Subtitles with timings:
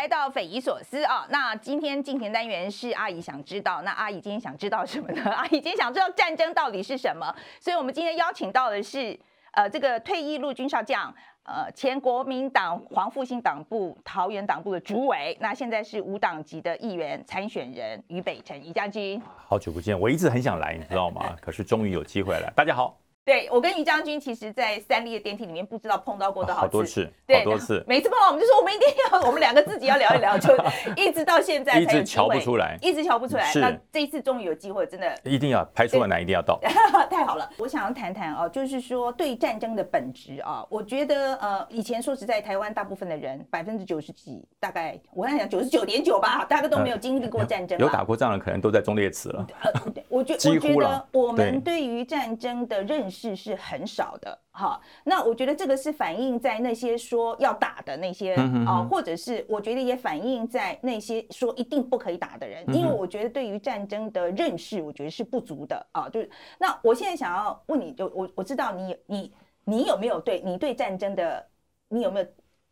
[0.00, 1.26] 来到匪夷所思啊！
[1.28, 5.30] 那今天进田单元是阿姨想知道，那阿姨今天想知道什么呢？
[5.30, 7.30] 阿姨今天想知道战争到底是什么，
[7.60, 9.14] 所以我们今天邀请到的是
[9.52, 19.20] 呃这个退役陆军少将，呃前国民党黄复兴党部桃园党部的主委，那现在是无党籍的议员参选人于北辰于将军。
[19.36, 21.36] 好久不见，我一直很想来，你知道吗？
[21.42, 22.50] 可是终于有机会了。
[22.56, 22.96] 大家好。
[23.24, 30.56] 对我跟于将军，其实，在三立的电梯里面，不知道碰到过多好多次，好多次，每次碰到我们就说，我们一定要，我们两个自己要聊一聊，就
[30.96, 33.52] 一直到现在，一直瞧不出来，一直瞧不出来。
[33.56, 36.58] 那这一次终于有机会，真的，一定要排除万难，一定要到，
[37.10, 37.48] 太好了。
[37.58, 49.46] 我想要谈谈哦，就是说对战争的本质啊，我觉得呃，以前说实在，台湾大部分的人，百分之九十几，大概我跟你讲，九十九点九吧，大家都没有经历过战争，有打过仗的，可能都在忠烈祠了。
[49.62, 49.72] 呃，
[50.08, 53.90] 我觉 我觉得我们对于战争的认识是很。
[53.90, 66.08] 少的哈，那我觉得这个是反映在那些说要打的那些啊，或者是我觉得也反映在那些说一定不可以打的人，因为我觉得对于战争的认识，我觉得是不足的啊。
[66.08, 69.32] 就是那我现在想要问你，就我我知道你你
[69.64, 71.44] 你有没有对你对战争的
[71.88, 72.26] 你有没有？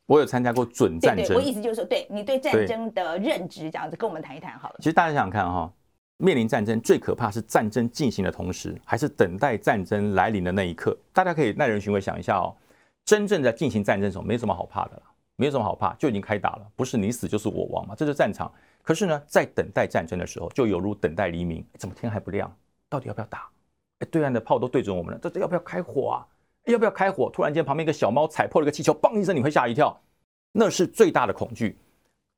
[0.06, 4.76] 我有参加过准战争，我意思就是说，对你对战争的认知这样子，跟我们谈一谈好了。
[4.78, 5.72] 其实大家想想看哈。
[6.18, 10.96] 面临战争最可怕是战争进行的同时，还是等待战争来临的那一刻？
[11.12, 12.54] 大家可以耐人寻味想一下哦。
[13.04, 15.02] 真正在进行战争的时候，没什么好怕的了，
[15.36, 18.52] 没有什么好怕，就已经开打了，不是你死就是我亡嘛，这是战场。
[18.82, 22.54] 可是呢，在等待战争的时候，就犹如等待黎明，怎么天还不亮？
[22.88, 23.48] 到底要不要打？
[24.00, 26.26] 哎，对岸的炮都对准我们了，这这要不要开火啊？
[26.66, 27.30] 要不要开火？
[27.30, 29.98] 突然间旁边一个小猫踩破了个气球，嘣一声，你会吓一跳，
[30.52, 31.78] 那是最大的恐惧。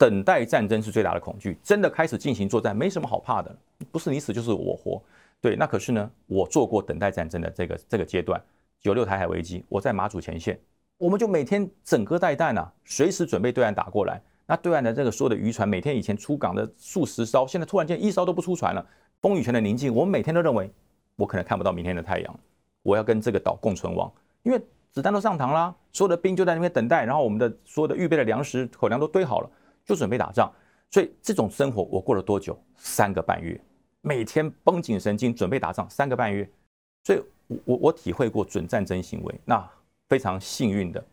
[0.00, 3.54] 等待战争是最大的恐惧，真的开始进行作战，没什么好怕的，
[3.92, 5.02] 不是你死就是我活。
[5.42, 8.42] 对，那可是呢，我做过等待战争的这个这个阶段，
[8.80, 10.58] 九六台海危机，我在马祖前线，
[10.96, 14.22] 我们就每天整个带弹啊，随时准备对岸打过来。
[14.46, 18.84] 那对岸的这个所有的渔船，每天以前出港的数十艘，现在突然间一艘都不出船了。
[19.20, 20.72] 风雨前的宁静，我们每天都认为
[21.16, 22.40] 我可能看不到明天的太阳，
[22.83, 24.10] 我要跟这个岛共存亡，
[24.44, 24.58] 因为
[24.90, 29.50] 子弹都上膛啦，所有的兵就在那边等待，然后我们的所有的预备的粮食口粮都堆好了。
[29.90, 30.48] 就准备打仗，
[30.89, 32.56] 所以这种生活我过了多久？
[32.77, 33.61] 三个半月，
[34.02, 36.48] 每天绷紧神经准备打仗，三个半月。
[37.02, 39.40] 所以，我我我体会过准战争行为。
[39.45, 39.68] 那
[40.08, 41.05] 非常幸运的，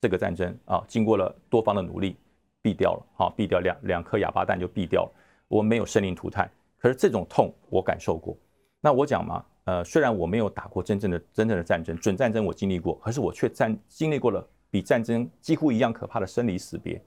[0.00, 2.16] 这个战争啊，经过了多方的努力，
[2.64, 3.06] 毙掉了。
[3.14, 5.12] 好，毙掉两两颗哑巴弹就毙掉了。
[5.46, 8.36] 我没有生灵涂炭，可是这种痛我感受过。
[8.80, 17.00] 那我讲嘛，呃，虽然我没有打过真正的真正的战争，准战争我经历过，可是我却战经历过了比战争几乎一样可怕的生离死别。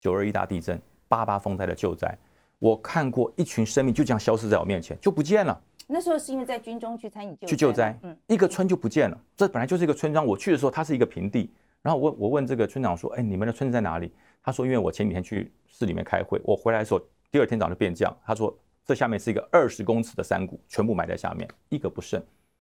[0.00, 2.16] 九二一大地震、八八风灾的救灾，
[2.58, 5.60] 我看过一群生命就这样消失在我面前，就不见了。
[5.86, 9.18] 那时候是因为在军中去参与去救灾，嗯，一个村就不见了。
[9.36, 11.50] 这本来就是一个村庄，我去的时候它是一个平地。
[11.80, 18.54] 然后我我问这个村长说：“哎，你们的村子在哪里？”他说：“因为我前几天去市里面开会，我回来的时候第二天早上变这样。”他说
[18.84, 22.22] ：“这下面是一个二十公尺的山谷，全部埋在下面，一个不剩。”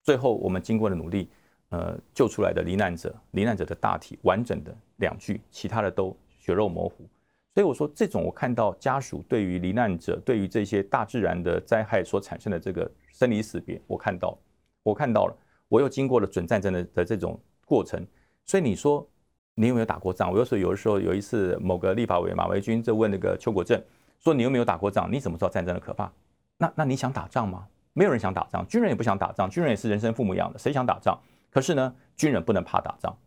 [0.04, 1.30] 最后我们经过了努力，
[1.70, 6.16] 呃，救出来的罹难者，罹难者的大体完整的两具，其他的都。
[6.40, 7.08] 血肉模糊，
[7.54, 14.38] 所以我说这种我看到家属对于罹难者、对于这些大自然的灾害所产生的这个生离死别，我看到，
[14.82, 18.04] 我看到了，我又经过了准战争的的这种过程，
[18.46, 19.08] 所以你说
[19.54, 20.32] 你有没有打过仗？
[20.32, 23.80] 我有时候有的时候有一次某个立法委马维军就问那个邱国正
[24.20, 25.12] 说你有没有打过仗？
[25.12, 26.12] 你怎么知道战争的可怕？
[26.58, 27.68] 那那你想打仗吗？
[27.94, 31.20] 没有人想打仗，军人也不想打仗，军人也是人生父母养的，谁想打仗？
[31.50, 33.18] 可是呢，军人不能怕打仗。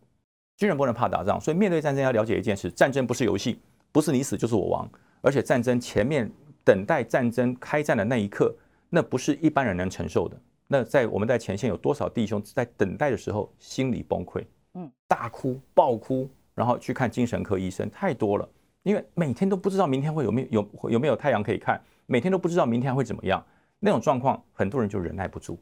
[0.55, 3.59] 军人不能怕打仗，所以面对战争要了解一件事：战争不是游戏，
[3.91, 4.89] 不是你死就是我亡。
[5.21, 6.29] 而且战争前面
[6.63, 8.55] 等待战争开战的那一刻，
[8.89, 10.39] 那不是一般人能承受的。
[10.67, 14.43] 那在我们在前线有多少弟兄在等待的时候心理崩溃，
[14.73, 18.47] 嗯，大哭、暴哭，然后去看精神科医生，太多了。
[18.83, 23.43] 因为每天都不知道明天会有没有有有没有太阳可以看，每天都不知道明天会怎么样，
[23.79, 25.57] 那种状况很多人就忍耐不住。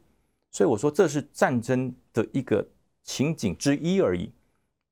[0.50, 2.66] 所以我说这是战争的一个
[3.02, 4.32] 情景之一而已。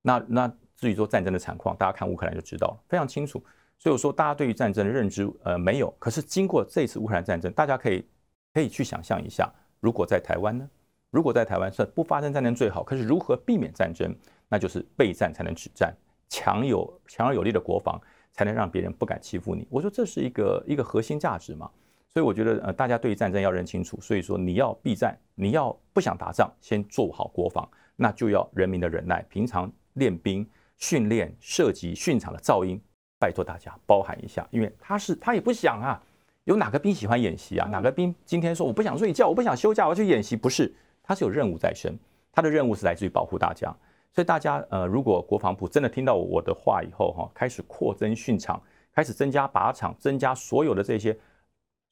[0.03, 3.43] 那那至于说战争的惨况，大家看乌克兰就知道了，非常清楚。
[3.79, 5.91] 所以我说，大家对于战争的认知，呃，没有。
[5.99, 8.07] 可是经过这次乌克兰战争，大家可以
[8.53, 9.51] 可以去想象一下，
[9.81, 10.69] 如果在台湾呢？
[11.11, 12.85] 如果在台湾是不发生战争最好。
[12.85, 14.15] 可是如何避免战争？
[14.49, 15.95] 那就是备战才能止战，
[16.29, 18.01] 强有强而有力的国防
[18.33, 19.67] 才能让别人不敢欺负你。
[19.71, 21.71] 我说这是一个一个核心价值嘛。
[22.13, 24.01] 所以我觉得，呃，大家对于战争要认清楚。
[24.01, 29.73] 所以说，你要避战，你要不想打仗，先做好国防，那就要人民的忍耐，平常。
[29.95, 32.81] 练兵、训练、射击、训场的噪音，
[33.19, 36.03] 拜托大家包涵一下，因为他是他也不想啊。
[36.45, 37.69] 有哪个兵喜欢演习啊？
[37.69, 40.35] 哪个兵今天说我不想睡觉，我不想休假，我要去演习？
[40.35, 41.97] 不是，他是有任务在身，
[42.33, 43.73] 他的任务是来自于保护大家。
[44.13, 48.61] 所以大家呃，如果国防部真的听到我的话以后哈，开始扩增训场，
[48.93, 51.17] 开始增加靶场，增加所有的这些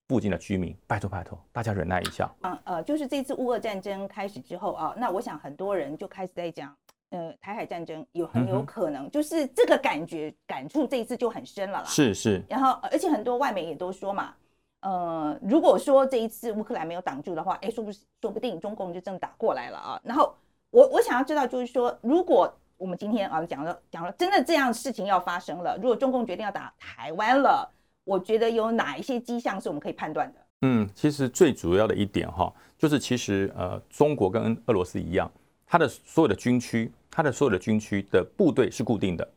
[0.08, 2.28] 附近的居民，拜托拜托，大家忍耐一下。
[2.40, 6.74] 嗯呃，就是这次乌俄战争开始之后啊，那我想很多人就开始在讲，
[7.10, 11.84] 呃，台海战争有很有可能，就是这个感觉感触这一次就很深了啦。
[11.86, 12.42] 是是。
[12.48, 14.34] 然后而且很多外媒也都说嘛，
[14.80, 17.90] 呃，如果说这一次乌克兰没有挡住的话，哎，说不
[18.20, 20.00] 说不定中共就正打过来了啊。
[20.04, 20.34] 然后
[20.70, 25.76] 我我想要知道就是说，如果我们今天啊讲了讲了，真的这样事情要发生了。
[25.76, 27.68] 如果中共决定要打台湾了，
[28.04, 30.38] 我觉得有哪一些迹象是我们可以判断的？
[30.62, 35.30] 嗯，其实最主要的一点哈，就是其实呃，中国跟俄罗斯一样，
[35.66, 39.28] 它的所有的军区，它的所有的军区的部队是固定的。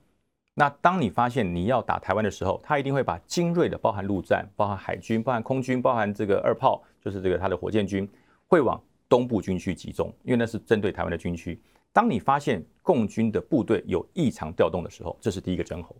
[0.54, 8.08] 那当你发现你要打台湾的时候，它一定会把精锐的，包含陆战、包含海军、包含空军、包含这个二炮，就是这个它的火箭军，
[8.48, 11.60] 会往东部军区集中，因为那是针对台湾的军区。
[11.94, 15.96] 当你发现共军的部队有异常调动的时候，这是第一个征候。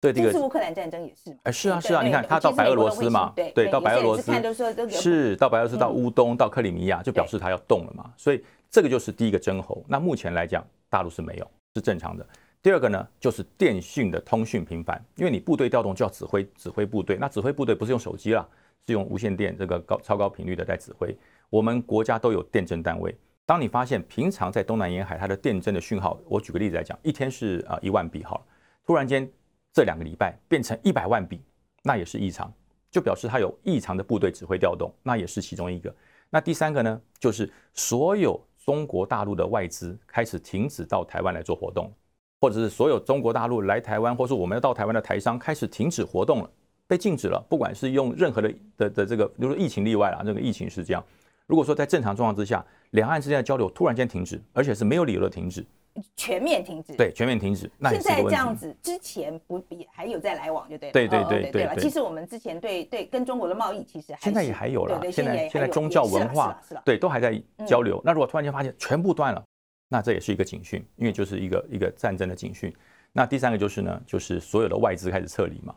[0.00, 1.36] 对，这个是乌克兰战争也是。
[1.42, 4.32] 哎，是啊，是啊，你看他到白俄罗斯嘛，对，到白俄罗斯
[4.88, 8.10] 是到白俄罗斯到乌东到克里米亚，就表示他要动了嘛。
[8.16, 9.84] 所以这个就是第一个征候。
[9.86, 12.26] 那目前来讲，大陆是没有，是正常的。
[12.62, 18.46] 第二个呢，就是电讯的通讯频繁，因为你部队调动就要指挥指挥部队，那指挥部队不是用手机啦，
[18.86, 21.16] 是用无线电这个高超高频率的在指挥。
[21.48, 23.16] 我们国家都有电侦单位。
[23.46, 28.44] 当你发现平常在东南沿海它的电侦的讯号，我举个例子来讲，一天是啊一万笔好了，
[28.86, 29.26] 突然间
[29.72, 31.40] 这两个礼拜变成一百万笔，
[31.82, 32.52] 那也是异常，
[32.90, 35.92] 就表示它有异常的部队指挥调动，那也是其中一个。
[36.28, 41.90] 那第三个呢，就是所有中国大陆的外资开始停止到台湾来做活动，
[42.40, 46.50] 或者是所有中国大陆来台湾，或是我们要到台湾的台商开始停止活动了，
[46.86, 51.04] 被禁止了，不管是用任何的的的这个，比如说疫情例外了，那个疫情是这样。
[51.46, 55.64] 如果说在正常状况之下，两岸之间的交流突然间停止，而且是没有理由的停止，
[56.16, 57.70] 全面停止，对，全面停止。
[57.78, 60.90] 那现在这样子，之前不比还有在来往，就对。
[60.92, 61.76] 对对对对对。
[61.82, 65.00] 其实我们之前对对跟中国的贸易，其实现在也还有了。
[65.10, 68.00] 现在现在宗教文化，对，都还在交流。
[68.04, 69.42] 那如果突然间发现全部断了，
[69.88, 72.72] 那这也是一个警讯，因为就是一个一个战争的警讯。
[73.12, 75.74] 那第三个就是呢，就是所有的外资开始撤离嘛。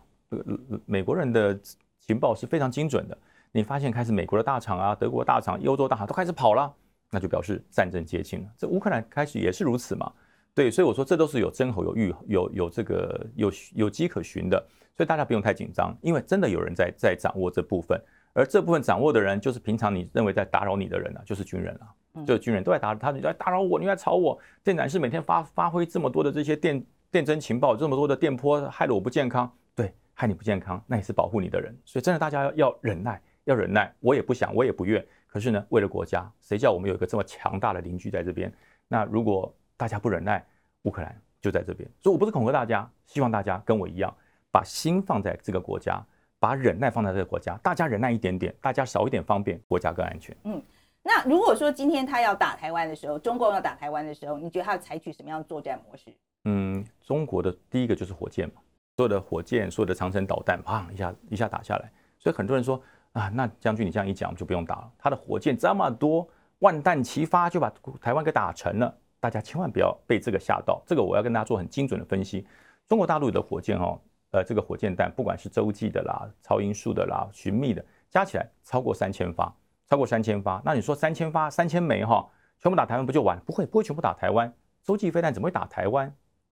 [0.85, 1.59] 美国人的
[1.99, 3.17] 情报是非常精准的。
[3.51, 6.73] 你发现开始美国的大厂啊、德国大厂、欧洲大厂都开始跑了，
[7.13, 8.47] 那就表示战争接近了。
[8.57, 10.11] 这乌克兰开始也是如此嘛？
[10.55, 14.57] 对，所以我说这都是有真候、有预、有有这个有有机可循的，
[14.95, 17.99] 所以大家不用太紧张，因为真的有人在在掌握这部分，
[18.33, 24.39] 而这部分掌握的人就是平常你认为在打扰你的人啊，就是军人啊，就是军人都在打他，你在打扰我，你在吵我。
[24.63, 33.21] 电展是每天发发挥这么多的这些电电侦情报，这么多的电波，害得我不健康，对，害你不健康，那也是保护你的人，所以真的大家要要忍耐。
[33.45, 35.05] 要忍耐，我也不想，我也不愿。
[35.33, 38.53] 可是呢，为了国家，谁叫我们有一个这么强大的邻居在这边？
[38.87, 40.45] 那如果大家不忍耐，
[40.83, 41.89] 乌克兰就在这边。
[41.99, 44.15] 所以我不是恐吓大家，希望大家跟我一样，
[44.51, 45.99] 把心放在这个国家，
[46.37, 47.57] 把忍耐放在这个国家。
[47.63, 50.37] 大家忍耐一点点，大家少一点方便，国家更安全。
[50.43, 50.61] 嗯，
[51.01, 56.13] 那如果说今天他要打台湾的时候，中共要打台湾的时候，你觉得他要采取什么样的作战模式？
[56.45, 58.61] 嗯，中国的第一个就是火箭嘛，
[58.97, 61.91] 所有的火箭，所有的长城导弹，砰一下一下打下来。
[62.19, 62.79] 所以很多人说。
[63.13, 64.91] 啊，那将军你这样一讲就不用打了。
[64.97, 66.27] 他的火箭这么多，
[66.59, 67.71] 万弹齐发就把
[68.01, 68.93] 台湾给打沉了。
[69.19, 70.81] 大家千万不要被这个吓到。
[70.85, 72.45] 这个我要跟大家做很精准的分析。
[72.87, 73.97] 中国大陆的火箭哦，
[74.31, 79.55] 呃，这个火箭弹不管是洲际的啦、超音速的啦、寻觅的，加起来超过三千发，
[79.87, 80.61] 超过三千发。
[80.65, 82.27] 那你说三千发、三千枚哈，
[82.59, 83.39] 全部打台湾不就完？
[83.41, 84.51] 不会，不会全部打台湾。
[84.83, 86.13] 洲际飞弹怎么会打台湾？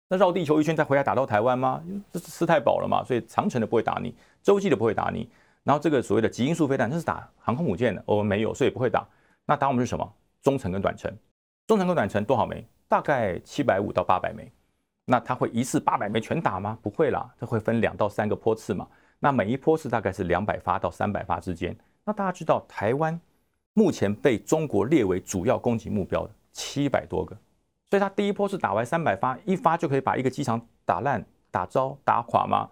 [0.08, 1.82] 那绕地球一圈再回来打到台湾吗？
[2.10, 3.04] 这是吃太饱了嘛。
[3.04, 5.30] 所以长城的不会打你，洲际的不会打你。
[5.66, 9.04] 然后这个所谓的极音速飞弹，它是打航空母舰的，我们没有，所以不会打。
[9.44, 10.14] 那打我们是什么？
[10.40, 11.12] 中程跟短程。
[11.66, 12.64] 中程跟短程多少枚？
[12.86, 14.48] 大概七百五到八百枚。
[15.04, 16.78] 那它会一次八百枚全打吗？
[16.80, 18.86] 不会啦，它会分两到三个波次嘛。
[19.18, 21.76] 那每一波次大概是两百发到三百发之间。
[22.04, 23.20] 那大家知道，台湾
[23.72, 27.36] 目前被中国列为主要攻击目标的七百多个，
[27.90, 32.68] 所以它第一波是打完三百发，一发就可以把一个机场打烂、打糟、打垮吗？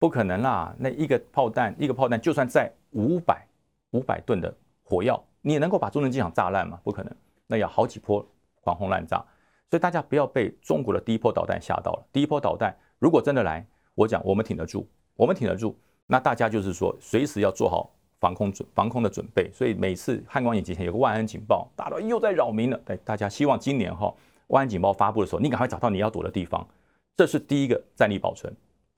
[0.00, 0.74] 不可能啦！
[0.78, 3.46] 那一个炮弹，一个炮弹就算在五百
[3.90, 4.52] 五百吨的
[4.82, 6.80] 火药，你也能够把中正机场炸烂吗？
[6.82, 7.14] 不可能，
[7.46, 8.26] 那要好几波
[8.62, 9.22] 狂轰滥炸。
[9.68, 12.06] 所以大家不要被中国的第一波导弹吓到了。
[12.10, 13.64] 第一波导弹如果真的来，
[13.94, 15.78] 我讲我们挺得住，我们挺得住。
[16.06, 19.50] 那大家就是说，随时要做好防空准防空的准备。
[19.52, 22.80] 所以每次汉光演习前有个万安警报，大家又在扰民了。
[22.86, 24.12] 哎，大家希望今年哈
[24.46, 26.66] 万安警报发布的时候，你赶快找到你要躲的地方。
[27.14, 28.50] 这是第一个战力保存。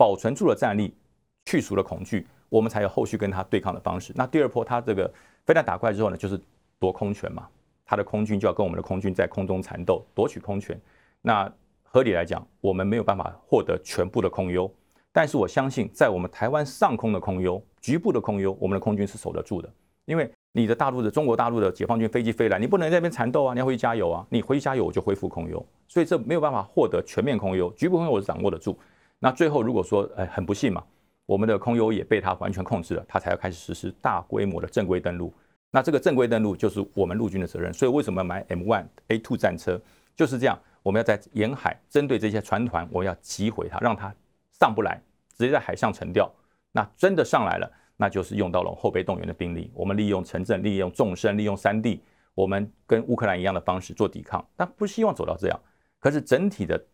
[0.03, 0.93] 保存住了战力，
[1.45, 4.13] 去除了恐惧，我们才有后续跟他对抗的方式。
[4.17, 5.09] 那第二波，他这个
[5.47, 6.37] 飞弹打过来之后呢，就是
[6.81, 7.47] 夺空权嘛，
[7.87, 10.77] 他的空军就要跟我们的空军在空中缠斗，夺取空权。
[11.21, 11.49] 那
[11.85, 14.69] 合理来讲，我们没有办法获得全部的空优，
[15.13, 19.73] 但是我相信，在我们台湾上空的空优、局部的空优，我们的空军是守得住的。
[20.07, 24.27] 因为你的大陆的中国大陆的解放军飞机飞来，你不能在那边缠斗啊，你要回去加油啊。
[24.31, 28.77] 你回去加油，我就恢复空优，所以这没有办法获得全面空优，局部空优我是掌握得住。
[29.25, 30.83] 那最后如果说，哎，很不幸嘛，
[31.27, 35.33] 我们的空优也被他完全控制了，他才要开始实施大规模的正规登陆。
[35.71, 37.73] 那这个正规登陆就是我们陆军的责任。
[37.73, 39.81] 所以为什么要买 M1 A2 战车？
[40.17, 44.13] 就是这样，我们要在沿海针对这些船团，我们要击毁它，让它
[44.59, 45.01] 上不来，
[45.39, 46.29] 直接在海上沉掉。
[46.73, 49.71] 那真的上来了，那就是用到了后备动员的兵力。
[49.73, 52.03] 我们利用城镇，利用纵深，利用山地，
[52.35, 54.45] 我们跟乌克兰一样的方式做抵抗。
[54.57, 55.61] 但不希望走到这样。
[56.01, 56.85] 可是整体的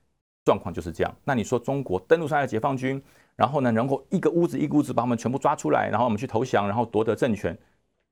[0.49, 1.15] 状况就是这样。
[1.25, 3.03] 那你说中国登陆上来的解放军，
[3.37, 7.55] 然后呢，然后一个屋子一个屋子把我们全部抓出来，然后我们去投降，然后夺得政权。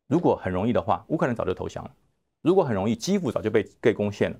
[0.06, 1.90] 如果很容易的话，乌克兰早就投降了；
[2.42, 4.36] 如果很容易，基辅早就被被攻陷了。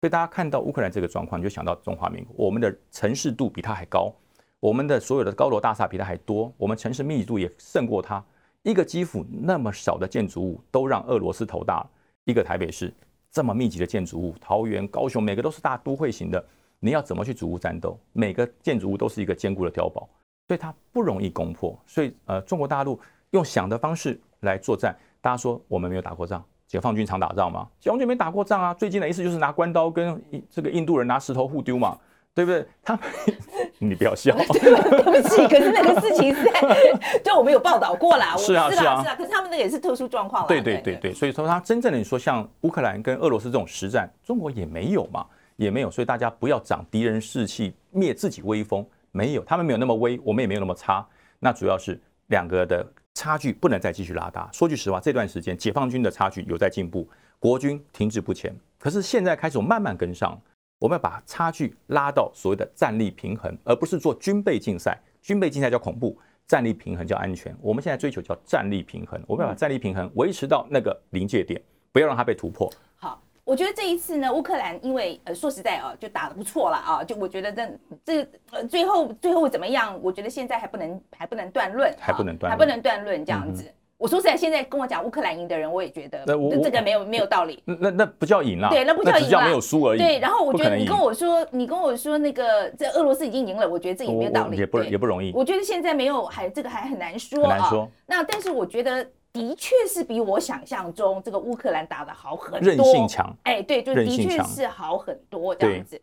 [0.00, 4.14] 所以大家看到乌克兰这个状况，就想到中华民国，我们的城市度比它还高，
[4.60, 8.24] 我们的所有的高楼大厦比它还多，我们城市密集度也胜过它。
[8.62, 11.84] 一个基辅那么少的建筑物都让俄罗斯头大，
[12.24, 12.92] 一个台北市
[13.30, 16.44] 这么密集的建筑物，桃园、高雄每个都是大都会型的，
[16.80, 17.98] 你要怎么去逐屋战斗？
[18.12, 20.08] 每个建筑物都是一个坚固的碉堡，
[20.48, 21.78] 所以它不容易攻破。
[21.86, 22.98] 所以呃，中国大陆
[23.30, 26.42] 用想的方式来作战，大家说我们没有打过仗。
[26.66, 27.66] 解放军常打仗吗？
[27.80, 28.72] 解放军没打过仗啊！
[28.72, 31.98] 最近的一次就是拿关刀跟这个印度人拿石头互丢嘛，
[32.32, 32.64] 对不对？
[32.80, 32.96] 他
[33.80, 35.48] 你不要笑， 对不起。
[35.48, 36.60] 可是那个事情是在，
[37.24, 38.36] 就我们有报道过啦。
[38.36, 39.16] 是啊，是啊，是啊。
[39.16, 45.26] 可是他们那个也是特殊状况对对对对，所以说他真正的你说像乌克兰跟俄罗斯这种实战，中国也没有嘛，
[45.64, 45.90] 也没有。
[45.90, 48.84] 所以大家不要长敌人士气，灭自己威风。
[49.12, 51.06] 没有，他们没有那么威，我们也没有那么差。
[51.38, 52.86] 那主要是两个的。
[53.12, 54.48] 差距不能再继续拉大。
[54.52, 57.06] 说句实话，这段时间解放军的差距有在进步，
[57.40, 58.54] 国军停滞不前。
[58.78, 60.40] 可是现在开始，我慢慢跟上，
[60.78, 64.96] 我们要把差距拉到所谓的战力平衡，而不是做军备竞赛。
[65.20, 67.54] 军备竞赛叫恐怖，战力平衡叫安全。
[67.60, 72.72] 我们现在追求叫战力平衡，我们要把战力平衡维持到那个临界点，不要让它被突破。
[72.94, 73.20] 好。
[73.50, 77.68] 我觉得这一次呢，乌克兰因为呃说实在啊，就打得不错了啊，就我觉得这
[78.04, 79.98] 这呃最后最后怎么样？
[80.00, 83.64] 我觉得现在还不能还不能断论，还不能断还不能断论这样子。
[83.98, 86.24] 我说实在，现在跟我讲乌克兰赢的人，我也觉得
[86.62, 87.60] 这个没有没有道理。
[87.64, 89.98] 那那不叫赢啦，对，那不叫赢啦，没有输而已。
[89.98, 95.32] 对，然后我觉得你跟我说，你跟我说那个这俄罗斯已经赢了，我觉得这也没有道理，也不也不容易。
[95.34, 97.88] 我觉得现在没有还这个还很难说啊。
[98.06, 99.04] 那但是我觉得。
[99.32, 103.34] 的确是比我想象中这个乌克兰打的好很多，韧性强。
[103.44, 106.00] 哎，对，就的确是好很多这样子。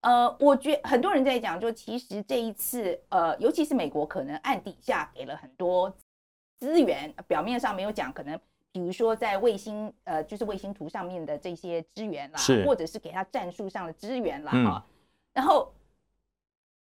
[0.00, 5.92] 呃，我觉很多人在讲，就其实这一次，呃，尤其是美国可能暗底下给了很多
[6.58, 8.38] 资源，表面上没有讲，可能
[8.72, 14.86] 比如说在卫星，呃，就是卫星图上面的这些资源啦，或者是给他战术上的资源啦，哈，
[15.32, 15.72] 然后。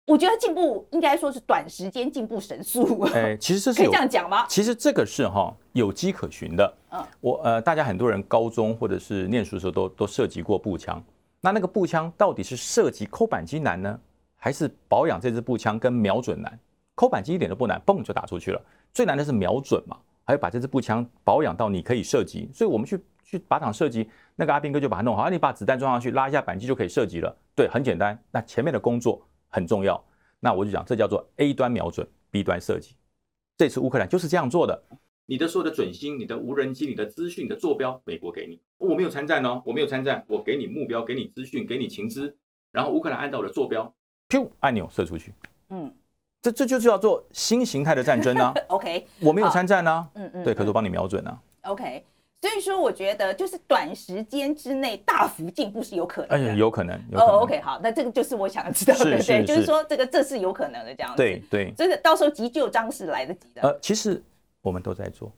[0.05, 3.01] 我觉得进步应该说是短时间进步神速。
[3.13, 4.45] 哎， 其实这是可以这样讲吗？
[4.47, 6.73] 其实这个是哈有迹可循的。
[6.91, 11.03] 嗯，我呃，大家很多人高中或者是念书的时候都都涉及过步枪。
[11.41, 13.99] 那那个步枪到底是射击扣扳机难呢，
[14.35, 16.59] 还是保养这支步枪跟瞄准难？
[16.93, 18.61] 扣扳机一点都不难，嘣就打出去了。
[18.93, 22.47] 最难的是瞄准嘛，还有把这支步枪保养到你可以射击。
[22.53, 27.35] 所以我们去去靶场射击，那个阿兵哥就把它弄好，你把子弹装上去，拉一下扳机就可以射击了。
[27.55, 28.17] 对，很简单。
[28.29, 29.19] 那前面的工作。
[29.49, 30.03] 很重要，
[30.39, 32.95] 那我就讲，这叫做 A 端瞄准，B 端设计。
[33.57, 34.83] 这次乌克兰就是这样做的。
[35.27, 38.61] 你的所有的准星、你的无人机、你的资讯、你的坐标，美国给你。
[38.77, 42.37] 我没有参战哦，我没有参战，我给你目标，给你资讯，给你情资，
[42.71, 43.91] 然后乌克兰按照我的坐标，
[44.29, 45.33] 噗，按钮射出去。
[45.69, 45.91] 嗯，
[46.41, 48.53] 这这就是要做新形态的战争啊。
[48.69, 50.07] OK，我没有参战啊。
[50.13, 51.41] 嗯嗯，对，可是我帮你瞄准啊。
[51.63, 52.03] OK。
[52.45, 56.29] 所以说，我觉得就是短时间之内大幅进步是有可能。
[56.29, 56.95] 哎呀，有可能。
[57.13, 61.17] 哦，OK，好，那这个就是我想知道的，对，就是说这个这是有可能的这样子。
[61.17, 63.63] 对对，真的到时候急救章是来得及的。
[63.63, 64.21] 呃，其实
[64.61, 65.31] 我们都在做，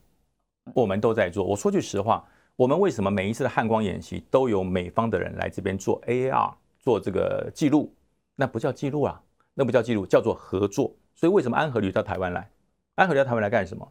[0.74, 1.46] 我们都在做。
[1.46, 7.90] 我说句实话，我们为什么每一次的汉光演习都有美方的人来这边做 AAR 做这个记录？
[8.36, 9.22] 那不叫记录啊，
[9.54, 10.94] 那不叫记录，叫做合作。
[11.16, 12.50] 所以为什么安和旅到台湾来？
[12.96, 13.90] 安和旅到台湾来干什么？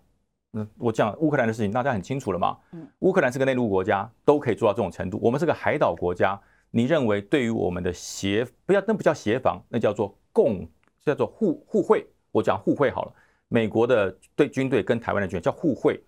[0.78, 2.56] 我讲乌克兰的事情，大家很清楚了嘛？
[2.72, 5.18] 嗯，乌克兰是个内陆国家，都可以做到这种程度。
[5.22, 10.66] 我们是个海岛国家，你认为对于我们的协不要那不叫协防，那叫做共，
[11.02, 12.06] 叫做互互惠。
[12.32, 13.12] 我讲互惠好了。
[13.48, 16.02] 美国的对军队跟台湾的军队叫互惠，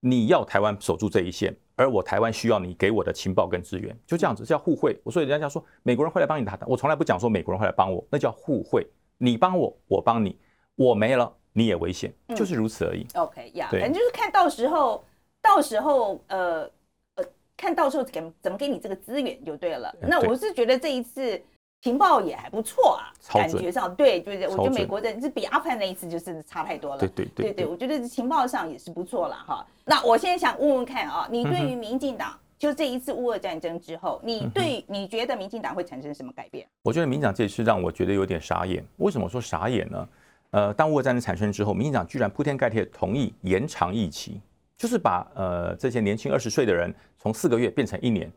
[0.00, 4.98] 你要台湾守住这一线，而我台湾需要你给我的情报跟资源，就这样子叫互惠。
[5.04, 8.86] 我所以人家说美国人会来帮你打，我从来不讲说美国人会来帮我，那叫互惠。
[9.18, 10.38] 你帮我，我帮你，
[10.76, 11.32] 我没了。
[11.58, 13.04] 你也危险，就是如此而已。
[13.14, 15.04] OK 呀，反正就是看到时候，
[15.42, 16.70] 到时候呃
[17.16, 17.24] 呃，
[17.56, 19.92] 看到时候给怎么给你这个资源就对了。
[20.00, 21.40] 那我是觉得这一次
[21.82, 26.98] 情报也还不错啊，感觉上对，对对，我觉得美国的这比阿富汗那一次就是差太多了。
[26.98, 29.66] 对对对对，我觉得情报上也是不错了哈。
[29.84, 36.66] 那我现在想问问看啊，你对于民进党就这一次乌俄战争之后，你对你觉得民进党会产生什么改变？
[36.82, 38.84] 我觉得民进党这次让我觉得有点傻眼。
[38.96, 40.08] 为什么说傻眼呢？
[40.50, 44.40] 呃，当乌俄战争产生之后，民进党居然铺天盖地同意延长疫期，
[44.76, 48.30] 就是把呃这些年轻二十岁的人从四个月变成一年。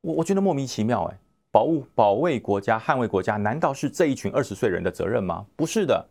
[0.00, 1.18] 我我觉得莫名其妙哎。
[1.50, 5.46] 保护、保卫国家、捍卫国家，难道是这一群二十岁人的责任吗？
[5.56, 6.06] 不是的，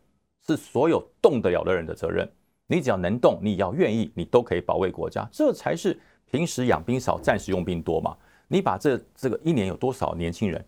[0.47, 2.27] 是所有动得了的人的责任。
[2.65, 5.29] 你只要能动，你要愿意，你都可以保卫国家。
[5.31, 8.17] 这才是平时养兵少，战时用兵多嘛。
[8.47, 10.65] 你把这这个一年有多少年轻人，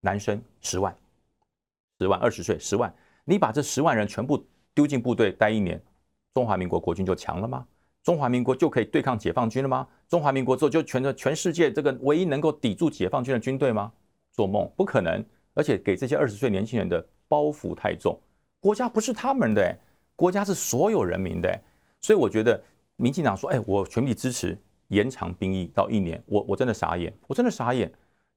[0.00, 0.94] 男生十万，
[2.00, 2.92] 十万二十岁十万，
[3.24, 5.80] 你把这十万人全部丢进部队待一年，
[6.32, 7.66] 中华民国国军就强了吗？
[8.02, 9.88] 中华民国就可以对抗解放军了吗？
[10.08, 13.90] 中华民国之后就全的全世界这个唯一能够抵住解放军的军队吗？
[14.32, 15.24] 做梦，不可能！
[15.54, 18.20] 而且给这些二十岁年轻人的包袱太重，
[18.60, 19.78] 国家不是他们的，
[20.16, 21.60] 国家是所有人民的。
[22.00, 22.60] 所以我觉得，
[22.96, 27.90] 民进党说：“哎，我全力支持延长兵役到一年。”我我真的傻眼，我真的傻眼。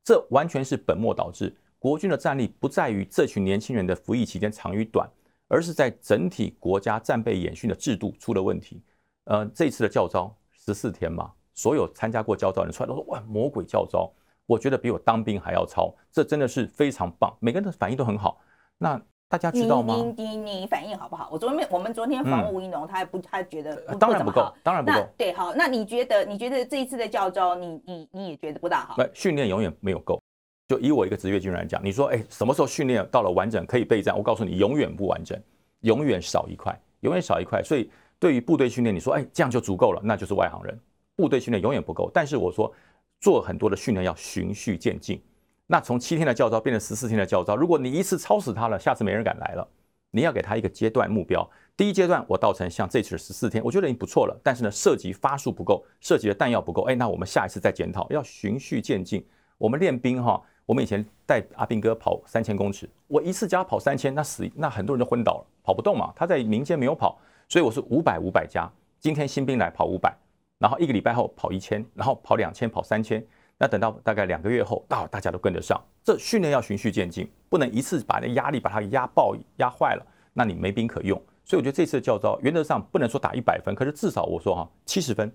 [0.04, 1.54] 这完全是本末倒置。
[1.88, 5.10] 国军的战力不在于这群年轻人的服役期间长与短，
[5.48, 8.84] 而是在整体国家战备演训的制度出了问题。
[9.24, 14.12] 呃，这次的教招十四天嘛，所有参加过教招的人出来都说哇，魔鬼教招，
[14.46, 18.42] 我觉得比我当兵还要超，这真的是非常棒，每个人的反应都很好。
[18.78, 19.96] 那大家知道吗？
[19.96, 21.30] 你你你反应好不好？
[21.32, 25.08] 我昨天我们昨天访问吴一农，他还不他觉得当然不够，当然不够。
[25.18, 28.96] 对，好，那你觉得你觉得这一次的教招，你你你也觉得不大好？
[28.98, 30.22] 不，训练永远没有够。
[30.68, 34.16] 就以我一个职业军人来讲，你说哎，什么时候训练到了完整可以备战？
[34.18, 35.40] 我告诉你，永远不完整，
[35.82, 37.62] 永远少一块，永远少一块。
[37.64, 37.90] 所以。
[38.20, 40.76] 对于部队训练，你说，哎，这样就足够了，那就是外行人。
[41.16, 42.10] 部队训练永远不够。
[42.12, 42.74] 但是我说，
[43.20, 45.22] 做很多的训练要循序渐进。
[45.68, 49.70] 那从七天的教招变成十四天的教招，如果你一次超死他了，下次没人敢来了。
[50.10, 51.48] 你要给他一个阶段目标。
[51.76, 54.36] 第一阶段我到成像这次十四天，我觉得已经不错了。
[54.44, 56.82] 但是呢，涉及发数不够，涉及的弹药不够。
[56.86, 59.24] 哎，那我们下一次再检讨，要循序渐进。
[59.60, 66.12] 我们练兵哈，我们以前带阿兵哥跑三千公尺，我一次加跑三千，那死那很多人都昏倒了，跑不动嘛。
[66.14, 67.18] 他在民间没有跑。
[67.48, 70.14] 所以我是五百五百加，今天新兵来跑五百，
[70.60, 73.26] 然后一个礼拜后跑一千，然后跑两千，跑三千。
[73.58, 75.82] 那等到大概两个月后，到大家都跟得上。
[76.04, 81.18] 这训练要循序渐进，不能一次把那压力把它压爆、压坏了，那你没兵可用。
[81.46, 85.32] 所以我觉得这次的教招原则上不能说打一百分，可是至少我说哈七十分，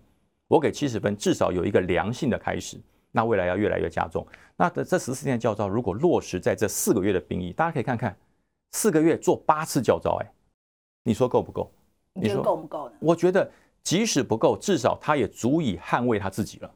[0.48, 2.78] 我给七十分，至少有一个良性的开始。
[3.12, 4.26] 那未来要越来越加重。
[4.56, 8.16] 那这这十四天教招如果落实在这四个月的兵役，大家可以看看，
[8.72, 10.32] 四个月做八次教招，哎，
[11.04, 11.70] 你说够不够？
[12.14, 12.96] 你说够不够呢？
[12.98, 13.48] 我觉得
[13.82, 16.70] 即使不够，至少他也足以捍卫他自己了。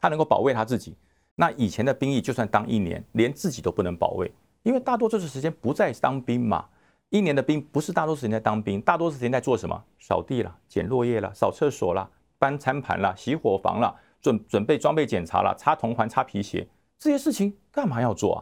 [0.00, 0.96] 他能够保卫他自己。
[1.34, 4.30] 那以前的兵役就算当一年，连自己都不能保卫，
[4.64, 6.66] 因为大多数时间不在当兵嘛。
[7.08, 9.84] 一年的兵不是大多数时间在当兵，大多数时间在做什么？
[9.98, 16.66] 扫地了，捡落叶了，扫厕所了，搬餐盘了，洗伙房了，准准备装备检查了，擦铜环，擦皮鞋，
[16.98, 18.40] 这些事情干嘛要做啊？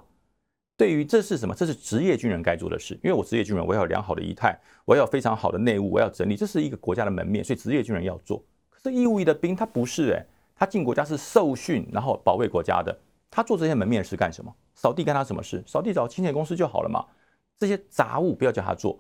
[0.77, 1.55] 对于这是什么？
[1.55, 2.95] 这是职业军人该做的事。
[3.03, 8.43] 因为我职业军人，我要有良好的仪态，我要非常好的内务，我要整理，这是一个国家的门面，所以职业军人要做。
[8.69, 12.99] 可是义务役的兵他不是哎，他进国家是受训，然后保卫国家的。
[13.31, 14.55] 他做这些门面是干什么？
[14.75, 15.63] 扫地干他什么事？
[15.67, 17.05] 扫地找清洁公司就好了嘛。
[17.59, 18.99] 这些杂物不要叫他做。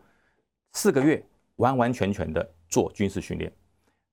[0.72, 1.24] 四个月
[1.56, 3.50] 完完全全的做军事训练。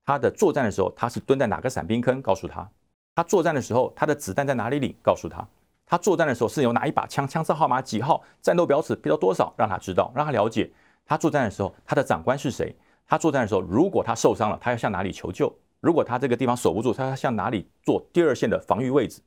[0.08, 2.22] 他的作战的时候，他是蹲在哪个伞兵坑？
[2.22, 2.66] 告诉他。
[3.14, 4.96] 他作战的时候，他的子弹在哪里领？
[5.04, 5.46] 告诉他。
[5.86, 10.72] 他作战的时候是有哪一把枪，枪支号码几号，战斗表尺比到多少，让他知道，让他了解。
[11.06, 12.74] 他作战的时候，他的长官是谁？
[13.06, 15.54] 他作战的时候，如果他受伤了，他要向哪里求救？
[15.82, 19.22] 如果他这个地方守不住，他要向哪里做第二线的防御位置？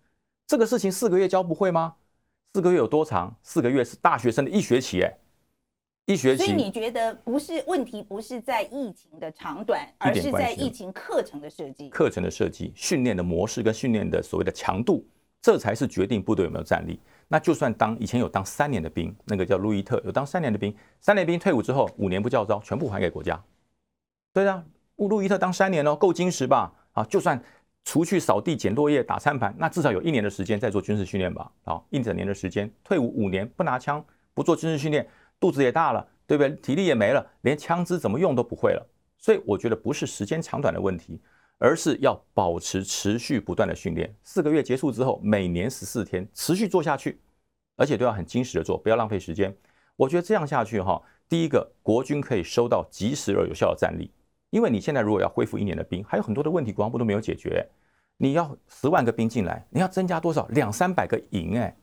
[0.46, 1.96] 这个事情四个月教不会吗？
[2.54, 3.36] 四个月有多长？
[3.42, 5.18] 四个月是大学生的一学期，哎，
[6.06, 6.44] 一学期。
[6.44, 15.06] 所以你觉得不是问题，不是在疫情的长短，而是在疫情课程的设计、课程的设计、训练的模式跟训练的所谓的强度。
[15.42, 17.00] 这才是决定部队有没有战力。
[17.26, 23.42] 那就算当以前有当三年的兵，那个叫路易特，有当三年的兵，三年兵退伍之后，五年不教招，全部还给国家。
[24.34, 24.62] 对啊，
[24.96, 26.70] 路路易特当三年哦，够精实吧？
[26.92, 27.42] 啊，就算
[27.84, 31.50] 除去扫地、捡落叶、打餐盘，那至少有一年的时间在做军事训练吧？
[31.64, 35.08] 啊，一整年的时间，退伍五年不拿枪，不做军事训练，
[35.40, 36.50] 肚子也大了，对不对？
[36.56, 38.86] 体力也没了，连枪支怎么用都不会了。
[39.18, 41.20] 所以我觉得不是时间长短的问题。
[41.62, 47.20] 而是要保持持续不断的训练，四个月结束之后，每年十四天持续做下去，
[47.76, 49.54] 而且都要很精实的做，不要浪费时间。
[49.94, 50.98] 我觉得这样下去哈，
[51.28, 54.10] 第一个国军可以收到及时而有效的战力，
[54.48, 57.68] 因为你现在如果要恢复一年的兵，还有很多的问题国防部都没有解决。
[58.16, 60.46] 你要十万个兵进来，你要增加多少？
[60.52, 61.76] 两三百个营哎，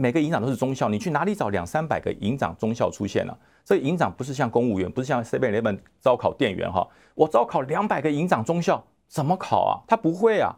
[0.00, 3.36] 每个营长都是中校，你去哪里找两三百个营长中校出现了？
[3.64, 9.74] 这营长不是像公务员，不是像 Seven Eleven 招考店员哈，我招考两百个营长中校，怎么考啊？
[9.88, 10.54] 他不会啊，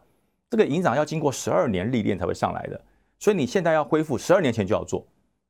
[0.47, 2.79] 这个营长要经过十二年历练才会上来的，
[3.17, 5.03] 所以你现在要恢复十二年前就要做，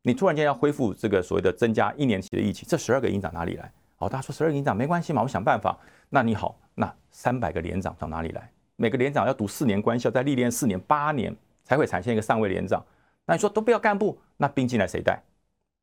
[0.03, 3.69] 你突然间要恢复这个所谓的增加一年期的役期，这十二个营长哪里来？
[3.97, 5.77] 哦，大家说十二营长没关系嘛，我想办法。
[6.09, 8.49] 那你好，那三百个连长从哪里来？
[8.77, 12.81] 每个连长要读四年官校，再历练四年八年，才会产生一个上尉连长。
[13.25, 15.21] 那你说都不要干部，那兵进来谁带？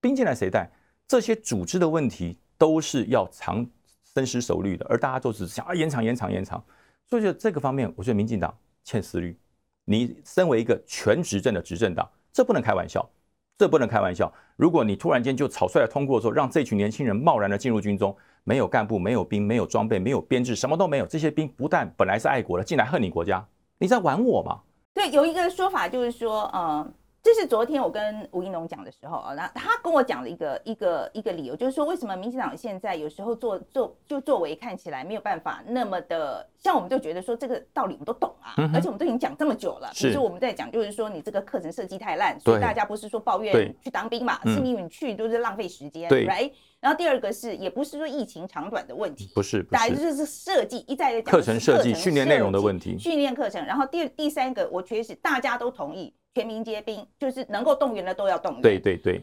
[0.01, 0.71] 兵进来谁带？
[1.07, 3.67] 这些组织的问题都是要长
[4.15, 6.63] 深思熟虑的，而大家都是想啊延长延长延长。
[7.07, 9.39] 所以就这个方面，我觉得民进党欠思虑。
[9.85, 13.09] 你身为一个全执政的执政党，这不能开玩笑，
[13.57, 14.31] 这不能开玩笑。
[14.57, 23.43] 如果你突然间就草率的通过说，让这群年轻人贸然的进入军中，没有干部，没有兵，没有装备，没有编制，什么都没有，这些兵不但本来是爱国的，进来恨你国家，
[23.79, 24.61] 你在玩我吗？
[24.93, 26.93] 对，有一个说法就是说，呃。
[27.21, 39.91] 这是昨天我跟吴一农讲的时候啊，那他跟我讲了一个一个一个理由，就是说为什么民进党现在有时候做做就作为看起来没有办法那么的，像我们就觉得说这个道理我们都懂啊，而且我们都已经讲这么久了。
[39.93, 46.53] 其实我们在讲，就是说你这个课程设计太烂，所以大家不是说抱怨去当兵嘛，是因为你去都是浪费时间，right？
[46.81, 53.63] 然后第二个是也不是说疫情长短的问题，不是，大概就是设计一再的课程设计、训练内容的问题，训练课程。
[53.67, 56.15] 然后第第三个，我确实大家都同意。
[56.39, 58.63] 全民皆兵，就是能够动员的都要动员。
[58.63, 59.21] 对对对，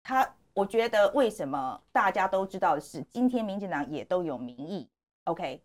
[0.00, 4.88] 他我觉得为什么大家都知道的是，今天民进党也都有民意
[5.24, 5.60] ，OK，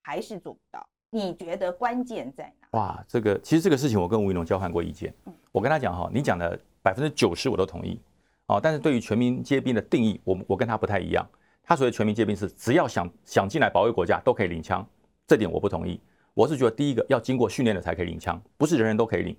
[0.00, 0.88] 还是做不到。
[1.10, 2.78] 你觉得关键在哪？
[2.78, 5.12] 哇，这个其实这个事情我跟吴云龙交换过意见，
[5.52, 8.00] 我跟他讲哈，你讲的百分之九十我都同意，
[8.46, 11.28] 哦，但是对于全民皆兵的定义，我我跟他不太一样。
[11.62, 14.88] 他所谓全民皆兵是只要想想进来保卫国家都可以领枪，
[15.26, 16.00] 这点我不同意。
[16.32, 19.36] 我是觉得第一个要经过训练的才可以领枪，不是人人都可以领。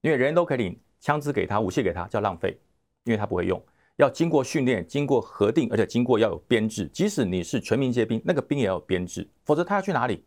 [0.00, 2.58] 因为人人都可以领枪支给他，武器给他叫浪费，
[3.04, 3.60] 因为他不会用，
[3.96, 6.86] 要经过训练，经过核定，而且经过要有编制。
[6.88, 10.24] 即使你是全民皆兵，那个兵也要有编制，否则他要去哪里？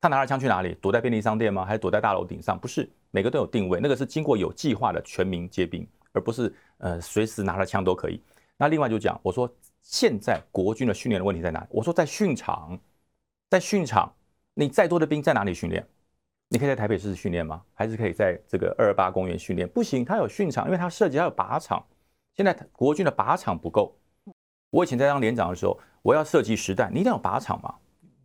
[0.00, 0.76] 他拿着枪去哪里？
[0.80, 1.64] 躲在便利商店吗？
[1.64, 2.58] 还是躲在大楼顶上？
[2.58, 8.20] 不是，每个都有定位，那个是经过有计划的全民皆兵，而不是呃随时拿着枪都可以。
[8.56, 9.48] 那另外就讲，我说
[9.80, 11.66] 现在国军的训练的问题在哪里？
[11.70, 12.76] 我说在训场，
[13.48, 14.12] 在训场，
[14.54, 15.86] 你再多的兵在哪里训练？
[16.52, 17.62] 你可以在台北市训练吗？
[17.72, 19.66] 还是可以在这个二二八公园训练？
[19.66, 21.82] 不行，它有训场，因为它涉及到有靶场。
[22.34, 23.96] 现在国军的靶场不够。
[24.68, 27.74] 我以前在当连长的时候，我要设计实弹，你一定要靶场嘛，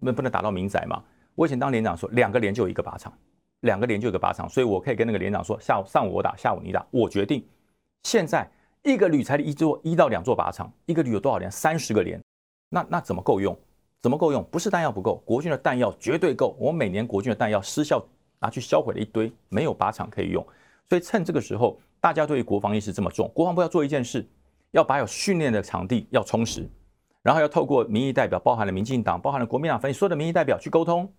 [0.02, 1.02] 那不能打到民宅嘛。
[1.36, 3.18] 我以前当连长说，两个连就有一个靶场，
[3.62, 7.48] 两个连就有一个靶场，所以我可以跟那个连长说，下午上午我打，下午你打，我决定。
[8.04, 8.46] 现在
[8.84, 11.50] 一个旅才一座一到两座靶场，一个旅有多少连？
[11.50, 12.22] 三十个连，
[12.68, 13.58] 那那怎么够用？
[14.02, 14.44] 怎么够用？
[14.52, 16.58] 不是弹药不够，国军的弹药绝对够。
[16.60, 18.06] 我每年国军的弹药失效。
[18.40, 20.46] 拿去销毁了一堆，没有靶场可以用，
[20.90, 24.28] 所以趁这个时候，大家对于国防意识这么重，国防部要做一件事，
[24.72, 26.70] 要把有训练的场地要充实，
[27.22, 31.12] 然后要透过民意代表，包含了民进党，包含了国民党，分所有的民意代表去沟通。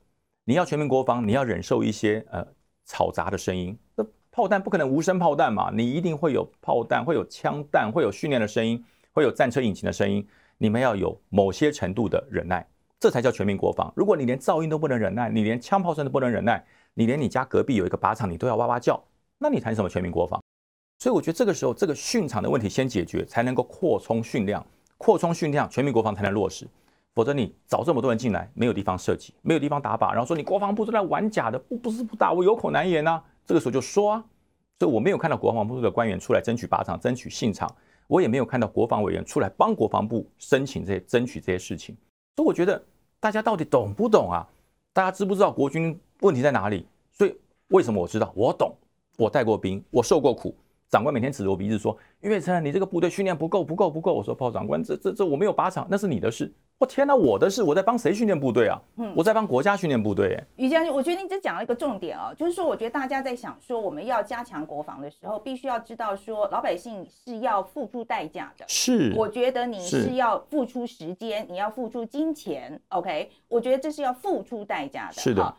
[0.44, 2.46] 你要全民国防，你要忍受一些呃
[2.86, 10.26] 嘈杂的声音，那炮弹不可能无声炮弹嘛，你一定会有炮弹，会有枪弹，会有训练的声音，会有战车引擎的声音，
[10.56, 12.66] 你们要有某些程度的忍耐，
[12.98, 13.92] 这才叫全民国防。
[13.94, 16.64] 如果你连噪音都不能忍耐，你连枪炮声都不能忍耐。
[16.98, 19.00] 你连你家隔壁有一个靶场，你都要哇哇叫，
[19.38, 20.42] 那你谈什么全民国防？
[20.98, 26.66] 所以我觉得这个时候，这个训场的问题先解决，才能够扩充训量，扩充训量，全民国防才能落实。
[27.14, 33.22] 否则你找这么多人进来，没有地方设计，没有地方打靶，然后说你国防部都在玩假的，不不是不打，我有口难言呐。
[33.46, 34.24] 这个时候就说啊，
[34.80, 37.72] 所以我没有看到国防部的官员出来争取靶场，争取信场，
[38.08, 41.96] 我也没有看到国防委员出来帮国防部申请这些，争取这些事情。
[42.34, 42.84] 所以我觉得
[43.20, 44.44] 大家到底懂不懂啊？
[44.92, 45.96] 大家知不知道国军？
[46.20, 46.86] 问题在哪里？
[47.12, 47.34] 所以
[47.68, 48.32] 为什么我知道？
[48.34, 48.74] 我懂，
[49.16, 50.54] 我带过兵，我受过苦。
[50.90, 58.80] 长官每天指着我鼻子说：“岳成，你这个部队训练不够，不够，不够。”我说：“炮长官，这这这我没有靶场，那是你的事。”我天哪，我的事，我在帮谁训练部队啊？
[58.96, 60.42] 嗯，我在帮国家训练部队。
[60.56, 68.64] 于将军，我觉得你只讲了一个重点哦，就是说，我觉得大家在想说我们要加强国防的时候，必须要知道说老百姓是要付出代价的。
[68.66, 72.80] 是，我觉得你是要付出时间，你要付出金钱。
[72.88, 75.14] OK，我觉得这是要付出代价的。
[75.14, 75.54] 是的。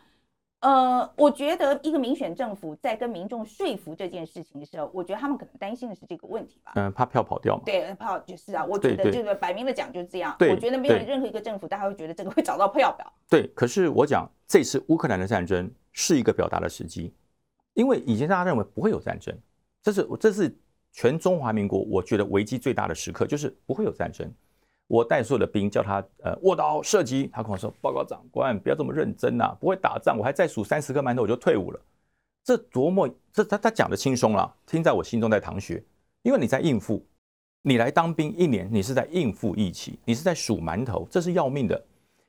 [0.60, 6.72] 呃，我觉得一个民选政府在跟民众说服这件事情的时候，我觉得他们可能担心的是这个问题吧。
[6.74, 7.62] 嗯，怕票跑掉嘛。
[7.64, 10.36] 对，怕就是啊，我觉得这个摆明了讲就是这样。
[10.38, 13.10] 对，我觉得没有任何一个政府，大家会觉得这个会找到票表。
[13.28, 17.14] 对，可是我讲这次乌克兰的战争是一个表达的时机，
[17.72, 19.34] 因为以前大家认为不会有战争，
[19.82, 20.54] 这是这是
[20.92, 24.30] 全中华民国我觉得危机最大的时刻，就是不会有战争。
[24.90, 27.30] 我带所有的兵，叫他呃卧倒射击。
[27.32, 31.80] 他跟我说：“报告长官，不要这么认真呐，不会打仗，我还再数三十颗馒头我就退伍了。”
[32.42, 35.80] 这多么这他他讲的轻松了，听在我心中在淌血，
[36.22, 37.06] 因为你在应付，
[37.62, 41.80] 你来当兵一年，你是在应付疫情，你是在数馒头，这是要命的。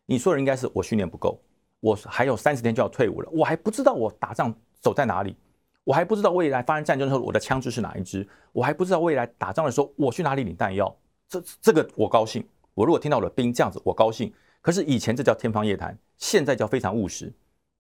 [0.06, 1.42] 你说的应该是我训练不够，
[1.80, 5.36] 我还有三十天就要退伍了，我还不知道我打仗走在哪里，
[5.84, 10.96] 我还不知道未来发生战争的时候我的枪支是哪一支，我还不知道未来打仗的时候我去哪里领弹药，
[11.32, 12.46] 这这个我高兴。
[12.74, 14.34] 我如果听到了兵这样子，我高兴。
[14.62, 17.26] 可是以前这叫天方夜谭，现在叫非常务实，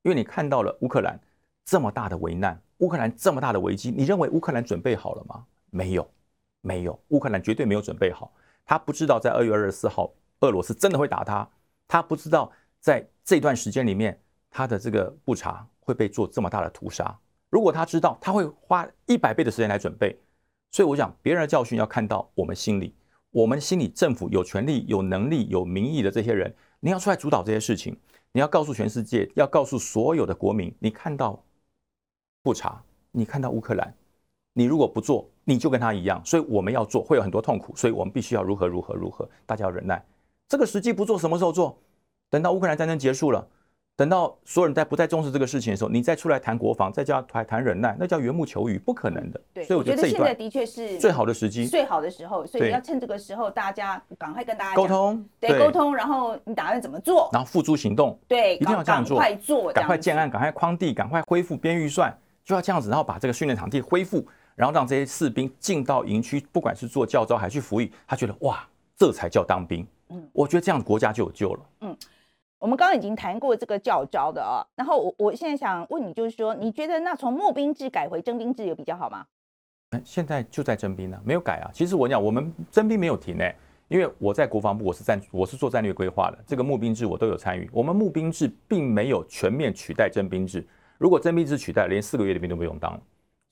[0.03, 1.19] 因为你看到了乌克兰
[1.65, 5.45] 这么大的危难，乌克兰这么大的危机，你认为乌克兰准备好了吗？
[5.69, 6.09] 没有，
[6.61, 8.31] 没有，乌克兰绝对没有准备好。
[8.65, 11.47] 他不知道在二月二十四号俄罗斯真的会打他，
[11.87, 17.15] 他不知道在这段时间里面他的这个布查会被做这么大的屠杀。
[17.49, 20.17] 如果他知道，他会花一百倍的时间来准备。
[20.71, 22.95] 所以我想，别人的教训要看到我们心里，
[23.31, 26.53] 我们心里政府有权利、有能力、有民意的这些人。
[26.81, 27.97] 你要出来主导这些事情，
[28.33, 31.41] 你要告诉全世界，要告诉所有的国民，你看到
[32.43, 33.93] 不查，你看到乌克兰，
[34.53, 36.21] 你如果不做，你就跟他一样。
[36.25, 40.03] 所以我们要做，会有很多痛苦，所以我们必须要如何如何如何，大家要忍耐。
[40.49, 41.77] 这个时机不做，什么时候做？
[42.29, 43.47] 等到乌克兰战争结束了。
[44.01, 49.39] 等到所有人在不再重视这个事情的时候，你再出来谈国防，再叫谈谈忍耐，那叫缘木求鱼，不可能的。
[49.53, 57.29] 对，所以我觉得现在的确是最好的时机，最好的时候，所以要趁这个时候，大家赶快跟大家沟通，对，沟通，然后你打算怎么做？
[57.31, 62.11] 然后付诸行动，对，一定要这样做，快做，赶快建案，赶快框地，赶快恢复编预算，
[62.43, 69.85] 就要这样子，然后把这个训练场地恢复，然后让这些士兵进到营区，不管是做教招还是服役，他觉得哇，这才叫当兵。
[70.09, 71.59] 嗯，我觉得这样国家就有救了。
[71.81, 71.95] 嗯。
[72.61, 79.25] 我们刚刚已经谈过这个教招的啊，然后我我现在想问你，就是说，你觉得那从募兵制改回征兵制有比较好吗？
[80.05, 81.71] 现在就在征兵呢，没有改啊。
[81.73, 83.55] 其实我讲，我们征兵没有停诶，
[83.87, 87.67] 因为我在国防部，我是战，我是做战略规划的，这个募兵制我都有参与。
[87.73, 90.63] 我们募兵制并没有全面取代征兵制，
[90.99, 93.01] 如果征兵制取代，连四个月的兵都不用当了。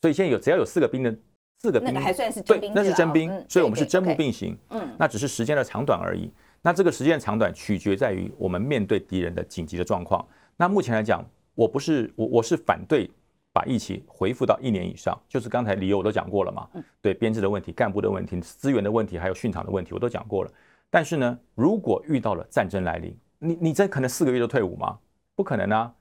[0.02, 1.14] 所以现在有只要有四个兵的
[1.58, 6.32] 四个兵，那还算是征兵那是征兵，所以我们是征募并行，嗯，那只是时间的长短而已。
[6.62, 10.28] 那这个时间长短取决在于我们面对敌人的紧急的状况。
[10.58, 13.10] 那目前来讲，我不是我我是反对
[13.54, 16.68] 把疫情回复到一年以上，就是刚才理由我都讲过了嘛。
[17.02, 20.52] 对编制的问题、干部的问题、资源的问题，还有训场的问题，我都讲过了。
[20.90, 25.00] 但是呢，如果遇到了战争来临，你你这可能四个月就退伍吗？
[25.36, 25.94] 不可能啊，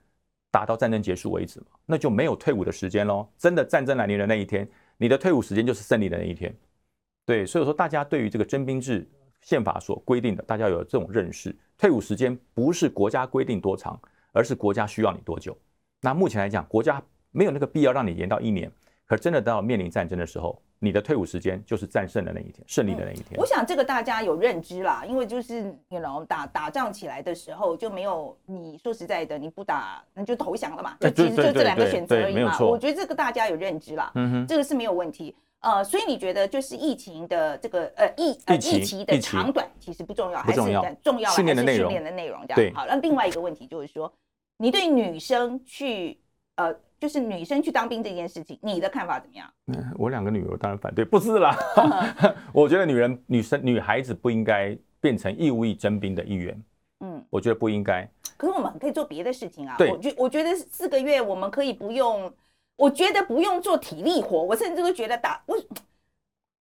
[0.51, 3.29] 打到战争结束为止嘛，那就没有退伍的时间喽。
[3.38, 6.53] 真的战争来临的那一天，你的退伍时间就是胜利的那一天。
[7.25, 9.09] 对，所以说大家对于这个征兵制。
[9.40, 13.98] 宪法所规定的，大家有这种认识，退伍时间不是国家规定多长，
[14.33, 15.57] 而是国家需要你多久。
[16.01, 18.70] 那目前来讲，国家没有那个必要让你延到一年。
[19.07, 23.40] 可真的到面临战争的时候，你的退伍时间就是战胜的那一天，胜利的那一天。
[23.40, 32.55] 我想这个大家有认知啦，因为就是你 know 打打仗起来的时候就没有你说实在的，你不打那就投降了嘛，就其实就这两个选择而已嘛。
[32.61, 35.35] 我觉得这个大家有认知啦，嗯哼，这个是没有问题。
[35.61, 40.57] 呃，所以你觉得就是疫情的这个呃疫呃疫情的长短其实不重要，还是
[41.03, 41.90] 重要训练的内容？
[41.90, 42.87] 训练的内容这样好。
[42.87, 44.12] 那另外一个问题就是说，
[44.57, 46.21] 你对女生去
[46.55, 49.53] 呃，就是女生去当兵这件事情，你的看法怎么样？
[49.66, 51.57] 嗯，我两个女儿当然反对，不是啦。
[52.55, 56.62] 我觉得女人、女生、女孩子不应该变成义务役征兵的一员。
[57.01, 58.09] 嗯，我觉得不应该。
[58.37, 59.75] 可是我们可以做别的事情啊。
[59.77, 62.33] 对，我觉我觉得四个月我们可以不用。
[62.79, 65.57] 我觉得不用做体力活，我甚至都觉得打我，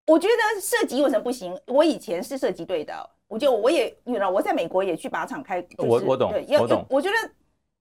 [0.08, 1.56] 我觉得射击为什么不行？
[1.68, 6.84] 我以前是射击队的，我就我也，你知道，我在美国也去靶场开，我我懂，我懂。
[6.90, 7.16] 我觉得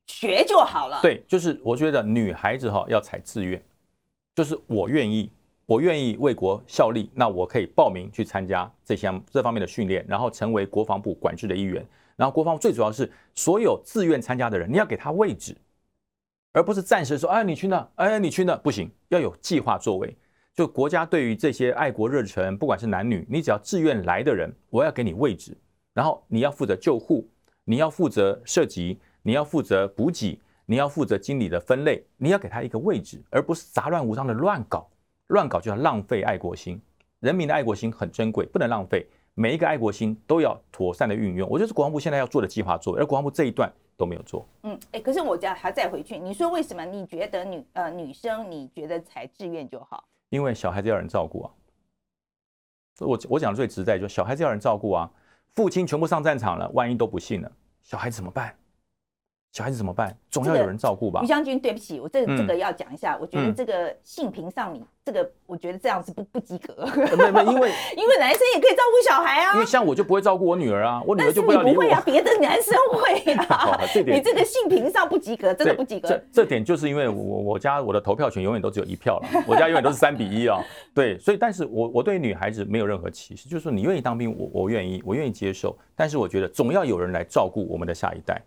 [0.07, 1.01] 学就好了。
[1.01, 3.61] 对，就是我觉得女孩子哈要采自愿，
[4.35, 5.33] 就是我愿意，
[5.65, 11.83] 我愿意为国效力，那我可以报名去参加这项这方面的训练，然后成为国防部管制的一员。
[12.17, 15.57] 然后国防最主要是所有自愿参加的人，你要给他位置。
[16.57, 20.17] 而不是暂时说，哎，你去那，哎，你去那，不行，要有计划作为。
[20.55, 25.55] 就国家对于这些爱国热忱，不管是男女，你只要自愿来的人，我要给你位置，
[25.93, 27.29] 然后你要负责救护，
[27.65, 34.89] 你要负责射击，你要负责补给，你要负责经理的分类，你要给他一个位置，而不是杂乱无章的乱搞，
[35.27, 36.81] 乱搞就要浪费爱国心。
[37.21, 41.49] 人民的爱国心很珍贵，不能浪费，每一个爱国心都要妥善的运用。
[41.49, 43.73] 我觉得是国防部现在要做的计划做，而国防部这一段。
[43.99, 46.85] 都没有做，嗯，哎，可是我家还再回去，你说为什么？
[46.85, 50.05] 你觉得女呃女生，你觉得才志愿就好？
[50.29, 51.51] 因为小孩子要人照顾啊。
[52.99, 55.11] 我我讲的最直在，就小孩子要人照顾啊。
[55.55, 57.51] 父亲全部上战场了，万一都不幸了，
[57.83, 58.55] 小孩子怎么办？
[59.57, 60.15] 小孩子怎么办？
[60.29, 61.23] 总要有人照顾吧。
[61.23, 63.17] 于将军，对不起，我这这个要讲一下。
[63.19, 66.87] 我觉得这个性平上，你这个我觉得这样是不不及格。
[67.17, 69.55] 没没，因为 因为男生也可以照顾小孩啊。
[69.55, 71.73] 因为像我就不会照顾我女儿啊，我女儿就不要理我。
[71.73, 73.81] 不会啊，别的男生会啊。
[73.95, 76.09] 这点你这个性平上不及格，真的不及格。
[76.09, 80.61] 这这点就是因为我我家我的投票权永远都只有一票了，我家永远都是三比一啊。
[80.95, 85.75] 对，所以但是我我对女孩子没有任何歧视，就是说你愿意当兵，我我愿意，我愿意接受。
[85.95, 88.39] 但是我觉得总要有人来照顾我们的下一代。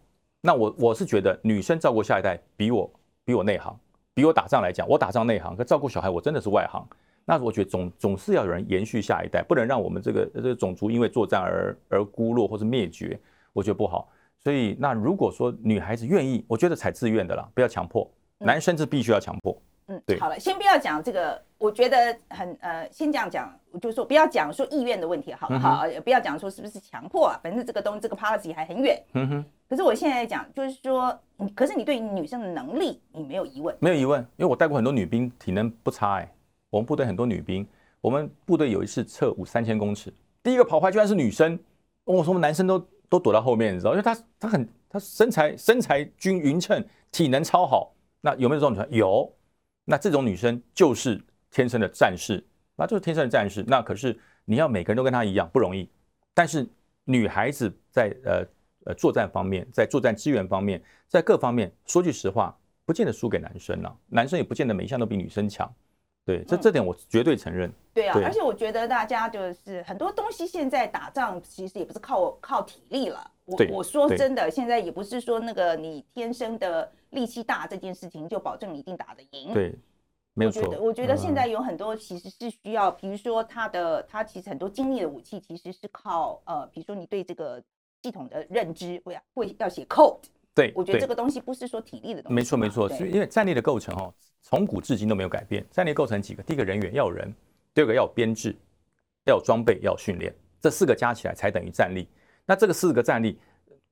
[0.42, 2.90] 那我我是觉得女生照顾下一代比我
[3.26, 3.78] 比我内行，
[4.14, 6.88] 比我打仗来讲，我打仗内行，可照顾小孩我真的是外行。
[7.26, 13.20] 那我觉得总总是要有人延续下一代，不能让我们这个这个种族因为作战而而孤落或是灭绝，
[13.54, 14.10] 我觉得不好。
[14.40, 18.10] 所以那如果说女孩子愿意，我觉得才自愿的啦，不要强迫。
[18.38, 19.54] 男生是必须要强迫。
[19.54, 19.62] 嗯，
[20.06, 25.88] 对，好了，先不要讲这个，我觉得很呃，先这样讲，我就说不要讲说意愿的问题，好不好？
[25.88, 29.02] 也不要讲说是不是强迫啊，反正这个东西这个 policy 还很远。
[29.14, 29.46] 嗯哼。
[29.70, 31.16] 可是我现在讲，就是说，
[31.54, 33.76] 可是你对女生的能力，你没有疑问？
[33.80, 36.32] 没有疑问，因为我带过很多女兵，体能不差哎。
[36.72, 37.68] 我们部队很多女兵，
[38.02, 41.58] 我们部队有一次测五三千公尺，第一个跑坏居然是女生，
[42.04, 47.94] 我说我们男生都都躲到后面，你知道，因为她她很她身材身材均匀称，体能超好。
[48.22, 48.88] 那有没有这种女生？
[48.92, 49.32] 有。
[49.90, 53.64] 那这种女生就是天生的战士，那就是天生的战士。
[53.68, 55.90] 那可是你要每个人都跟她一样不容易。
[56.32, 56.64] 但是
[57.06, 58.46] 女孩子在呃
[58.86, 63.98] 呃作战方面，在作战资源方面，在各方面，说句实话，不见得输给男生了。
[64.10, 65.74] 男生也不见得每一项都比女生强。
[66.30, 67.72] 对，这这点我绝对承认。
[67.94, 73.32] 对啊，而且我觉得大家就是很多东西现在打仗其实也不是靠靠体力了。
[73.46, 76.92] 我我说真的，现在也不是说那个你天生的。
[77.10, 79.52] 力气大这件事情就保证你一定打得赢。
[79.52, 79.74] 对，
[80.36, 80.62] 没有错。
[80.80, 87.60] 我觉得现在有很多其实是需要，比如说他的他其实很多精密的武器其实是靠呃，比如说你对这个
[88.04, 90.20] 系统的认知会会要写 code。
[90.54, 92.36] 对，我觉得这个东西不是说体力的东西。
[92.36, 95.66] 没错没错，是因为战力的构成哦，从古至今都没有改变。
[95.72, 96.44] 战力构成几个？
[96.44, 97.34] 第一个人员要有人，
[97.74, 98.56] 第二个要有编制，
[99.26, 102.08] 要有装备，要有训练，这四个加起来才等于战力。
[102.46, 103.40] 那这个四个战力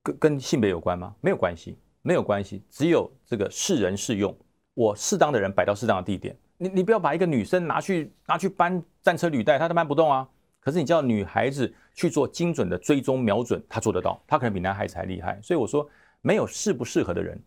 [0.02, 1.16] 跟跟性别有关吗？
[1.22, 1.78] 没有关系。
[2.04, 4.34] 没有关系，只有这个适人适用，
[4.76, 6.34] 我适当的人摆到适当的地点。
[6.56, 10.26] 你你不要把一个女生拿去拿去搬战车履带，她都搬不动啊。
[10.62, 15.38] 可是你叫女孩子去做精准的追踪瞄准，她做得到，她可能比男孩子还厉害。
[15.42, 15.86] 所以我说，
[16.22, 17.42] 没有适不适合的人，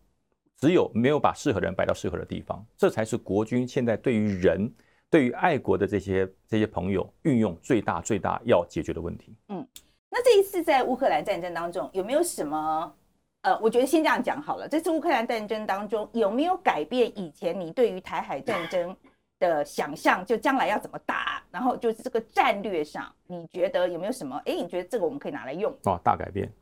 [0.56, 4.72] 只有没有把适合的人摆到适合的地方，这才是国军现在对于人、
[5.08, 9.34] 对于爱国的这些这些朋友运用最大最大要解决的问题。
[9.48, 9.66] 嗯，
[10.08, 12.94] 那这一次在乌克兰战争当中，有没有什么？
[13.42, 14.68] 呃，我觉得先这样讲好了。
[14.68, 18.94] 这次乌克兰战争当中有没有改变以前你对于台海战争
[19.38, 20.22] 的想象？
[20.26, 21.42] 就将来要怎么打？
[21.50, 24.36] 然后就是这个战略上，你觉得有没有什么？
[24.44, 25.72] 哎，你觉得这个我们可以拿来用？
[25.84, 26.52] 哦，大改变，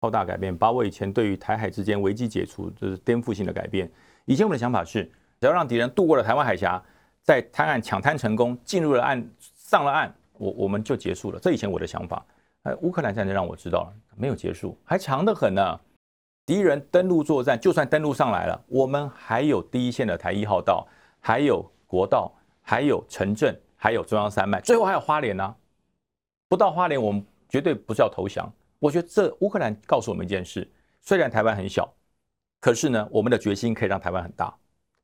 [0.00, 3.90] 超大改变，把我以前对于台海之间危机解除，就是颠覆性的改变。
[4.26, 5.04] 以前我的想法是，
[5.40, 6.82] 只要让敌人渡过了台湾海峡，
[7.22, 11.38] 在滩岸抢滩成功，进入了岸，上了岸，我我们就结束了。
[11.40, 12.24] 这以前我的想法。
[12.64, 15.80] 呃，乌克兰战争让我知道了，没有结束，还长得很呢。
[16.44, 20.86] 敌人登陆作战，就算登陆上来了，我们还有第一线的台一号道，
[21.20, 25.54] 还有国道，还有城镇，还有中央山脉，最后还有花莲呢。
[26.48, 28.50] 不到花莲，我们绝对不是要投降。
[28.78, 31.92] 我觉得这乌克兰告诉我们一件事：虽然台湾很小，
[32.60, 34.54] 可是呢，我们的决心可以让台湾很大。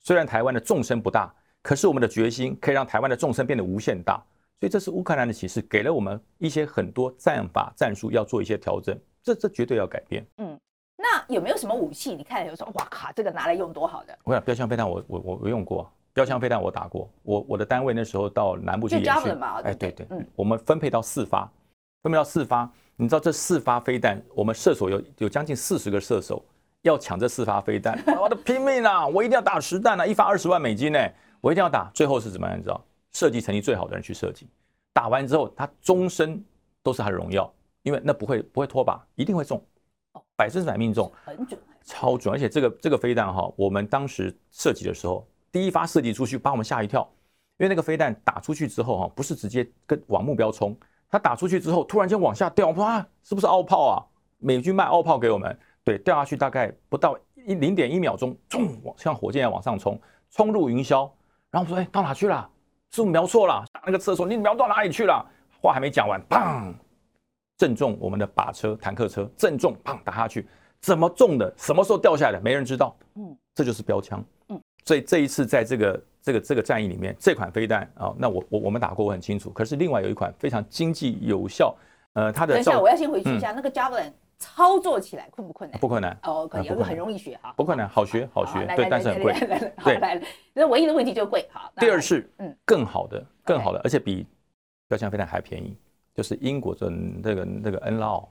[0.01, 4.23] 虽然台湾的纵深不大，可是我们的决心可以让台湾的纵深变得无限大。
[4.61, 8.99] 所以这是乌克兰的启示，给了我们一些很多战法战术要做一些调整。
[9.23, 10.27] 这这绝对要改变。
[10.39, 10.59] 嗯。
[10.97, 12.15] 那有没有什么武器？
[12.15, 14.17] 你看有说哇靠，这个拿来用多好的？
[14.23, 17.11] 我想标枪飞弹，我我我我用过标枪飞弹，我打过。
[17.23, 19.33] 我我的单位那时候到南部去演训，
[19.65, 21.51] 哎对对，嗯，我们分配到四发，
[22.03, 22.71] 分配到四发。
[22.97, 26.45] 你知道这四发飞弹，我们射手有有将近四十个射手
[26.83, 29.07] 要抢这四发飞弹， 我的拼命啊！
[29.07, 30.07] 我一定要打实弹啊！
[30.07, 30.99] 一发二十万美金呢，
[31.41, 31.91] 我一定要打。
[31.93, 32.57] 最后是怎么样？
[32.57, 34.49] 你知道，设计成绩最好的人去设计，
[34.93, 36.45] 打完之后他终身
[36.83, 37.53] 都是他的荣耀，
[37.83, 39.63] 因为那不会不会脱靶，一定会中。
[40.37, 42.33] 百分之百命中，很准，超准！
[42.35, 47.09] 而且这个这个飞弹哈，我们当时设计的时候，第一发设计出去，把我们吓一跳，
[47.59, 50.77] 因为那个飞弹打出去之后哈，不是直接跟往目标冲，
[51.15, 54.03] 它打出去之后突然间往下掉，哇，是不是奥炮啊？
[54.39, 59.97] 美军卖奥炮给我们，对，掉下去大概不到一零点一秒钟，冲，像火箭一样往上冲，
[60.33, 61.09] 冲入云霄，
[61.53, 62.51] 然后我说，哎，到哪去了？
[62.91, 63.65] 是不是瞄错了？
[63.73, 65.25] 打那个厕所，你瞄到哪里去了？
[65.63, 66.75] 话还没讲完，砰！
[67.59, 70.49] 正中我们的靶车、坦克车，正中，砰打下去，
[70.81, 71.55] 怎么中的？
[71.57, 72.41] 什么时候掉下来的？
[72.41, 72.93] 没人知道。
[73.15, 74.21] 嗯，这就是标枪。
[74.85, 79.51] 嗯，所以这一次在这个这个这个战役里面，这款飞弹啊，那我我我们打过，我很清楚。
[79.51, 81.75] 可是另外有一款非常经济有效，
[82.13, 82.55] 呃，它的。
[82.55, 85.81] 等一下，我要先回去一下那个 Javelin，操作起来困不困难？
[85.81, 87.53] 不困难哦，可以，很容易学哈。
[87.57, 89.33] 不困难，好学，好学，对，但是很贵。
[89.85, 90.23] 对，
[90.53, 91.49] 那唯一的问题就贵。
[91.51, 94.27] 好，第二是，嗯，更好的，更好的，而且比
[94.89, 95.77] 标枪飞弹还便宜，
[96.15, 98.29] 就是英国的那个那个恩拉奥，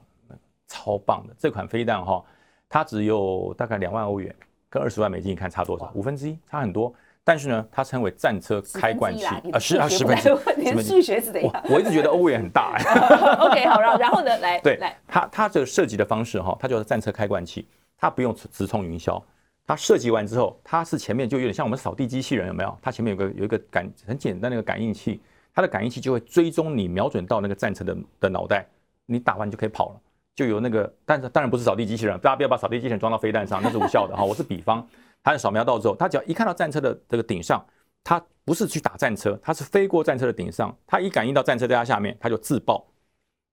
[0.66, 2.24] 超棒的这款飞弹哈，
[2.68, 4.34] 它只有大概两万欧元，
[4.74, 5.88] 跟二十万美金，你看差多少？
[5.94, 6.92] 五分之一，差很多。
[7.22, 10.72] 但是呢，它称为战车开罐器啊，十啊，十分之一。
[10.74, 11.64] 你数学是怎样？
[11.70, 12.76] 我一直觉得欧元很大。
[13.38, 19.22] OK，好，然后然后呢，来，对，来，它它这个设计的方式哈，它叫做战车开罐器，它不用直冲云霄，
[19.64, 22.76] 它设计完之后，它是前面就有点像我们扫地机器人，有没有？
[22.82, 25.22] 它前面有个有一个感很简单的一个感应器，
[25.54, 28.66] 它的感应器就会追踪你瞄准到那个战车的的脑袋，
[29.06, 30.00] 你打完就可以跑了，
[30.34, 34.24] 就有那个，但是当然不是扫地机器人，大家不要把扫地机器人装到飞弹上，那是无效的哈。
[34.24, 34.86] 我是比方。
[35.22, 37.64] 它扫描到之后，它只要一看到战车的这个顶上，
[38.02, 40.76] 它不是去打战车，它是飞过战车的顶上。
[40.86, 42.86] 它一感应到战车在它下面，它就自爆，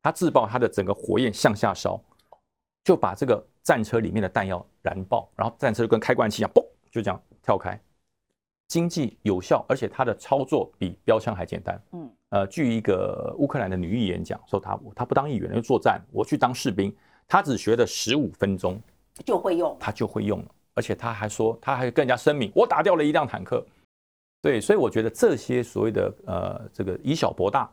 [0.02, 1.98] 它自爆它的整个火焰向下烧，
[2.84, 6.62] 就把这个战车里面的弹药燃爆，然后战车就跟开关器一样，嘣，
[6.92, 7.80] 就这样跳开，
[8.72, 11.82] 经济有效，而且它的操作比标枪还简单。
[11.92, 16.96] 嗯，呃，据一个乌克兰的女议员讲说，她她不当议员，因为作战，我去当士兵，
[17.28, 18.82] 她只学了十五分钟
[19.26, 20.46] 就会用，她就会用了。
[20.74, 23.62] 而且他还说，他还更加声明，我打掉了一辆坦克。
[24.42, 27.70] 对，所以我觉得这些所谓的呃，这个以小博大，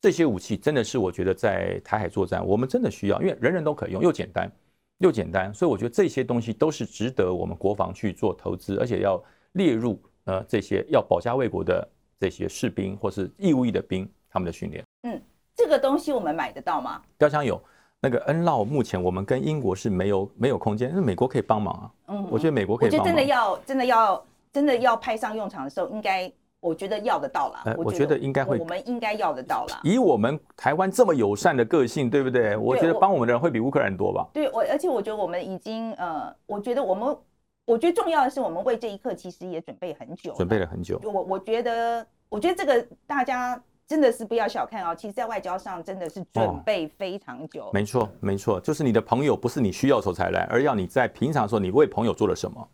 [0.00, 4.50] 这些武器真的是我觉得在台海作战，我们真的需要，因为人人都可以用，又简单
[4.98, 9.22] 又简单，所以我觉得这些东西都是值得我们国防去做投资，而且要
[9.52, 11.86] 列入呃这些要保家卫国的
[12.18, 14.84] 这些士兵或是义务役的兵他们的训练。
[15.02, 15.20] 嗯，
[15.54, 17.02] 这个东西我们买得到吗？
[17.18, 17.60] 标枪有。
[18.04, 21.90] 那个恩绕目前我们跟英国是没有没有空间，那美国可以帮忙啊。
[22.08, 22.88] 嗯，我觉得美国可以。
[22.88, 27.76] 我觉得真的要真的要真的要派上用场的时候，应该我觉得要得到了。
[27.78, 29.80] 我觉得应该会，我们应该要得到了。
[29.84, 32.56] 以我们台湾这么友善的个性，对不对？
[32.56, 34.26] 我觉得帮我们的人会比乌克兰多吧。
[34.32, 37.16] 对，我而且我觉得我们已经呃，我觉得我们
[37.64, 41.00] 我觉得重要的是，我们为这一刻其实也准备很久，准备了很久。
[41.04, 43.62] 我我觉得我觉得这个大家。
[43.84, 47.68] 真的是不要小看哦，其实，在外交上真的是准备非常久。
[47.74, 52.66] 没错，没错，就是你的朋友不是你需要时候才来，而要你在平常的时候，你为朋友做了什么？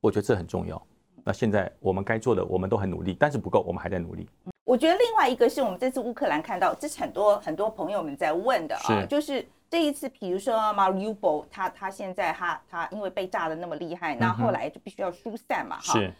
[0.00, 0.82] 我觉得这很重要。
[1.22, 4.28] 那现在我们该做的，我们都很努力，但是不够，我们还在努力。
[4.64, 15.94] 我觉得另外一个是我们这次乌克兰看到，这是很多很多朋友们在问的啊，就是这一次，比如说 Mariupol，他他现在他他因为被炸的那么厉害，那后来就必须要疏散嘛，哈。
[15.94, 16.14] 是。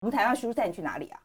[0.00, 1.20] 我们台湾疏散去哪里啊？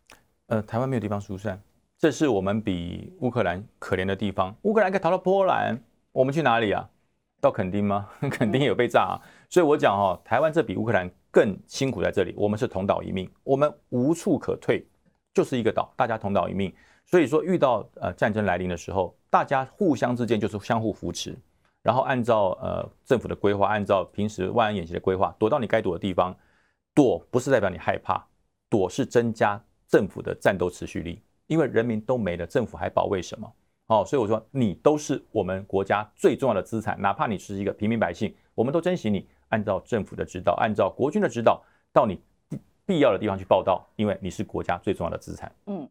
[0.46, 1.60] 呃，台湾没有地方疏散。
[1.98, 4.56] 这是我们比乌克兰可怜的地方。
[4.62, 5.76] 乌克兰可以逃到波兰，
[6.12, 6.88] 我们去哪里啊？
[7.39, 8.08] 到垦丁吗？
[8.30, 9.18] 垦丁有被炸啊！
[9.50, 12.36] 所以我讲哈，台湾这比乌克兰更辛苦在这里。
[12.38, 14.86] 我们是同岛一命，我们无处可退，
[15.34, 16.72] 就是一个岛，大家同岛一命。
[17.12, 21.38] 所以说，遇到呃战争来临的时候，大家互相之间就是相互扶持，
[21.84, 26.36] 然后按照呃政府的规划，按照平时万安演习的规划，躲到你该躲的地方。
[26.93, 28.22] 躲不是代表你害怕，
[28.70, 29.57] 躲是增加
[29.88, 31.22] 政府的战斗持续力。
[31.47, 33.53] 因为人民都没了，政府还保卫什么？
[33.88, 39.26] 哦，所以我说你都是我们国家最重要的资产，哪怕你是一个平民百姓，我们都珍惜你。
[39.47, 41.62] 按照政府的指导，按照国军的指导，
[41.93, 42.22] 到你
[42.86, 45.49] 必要的地方去报道，因为你是国家最重要的资产。
[45.68, 45.89] 嗯。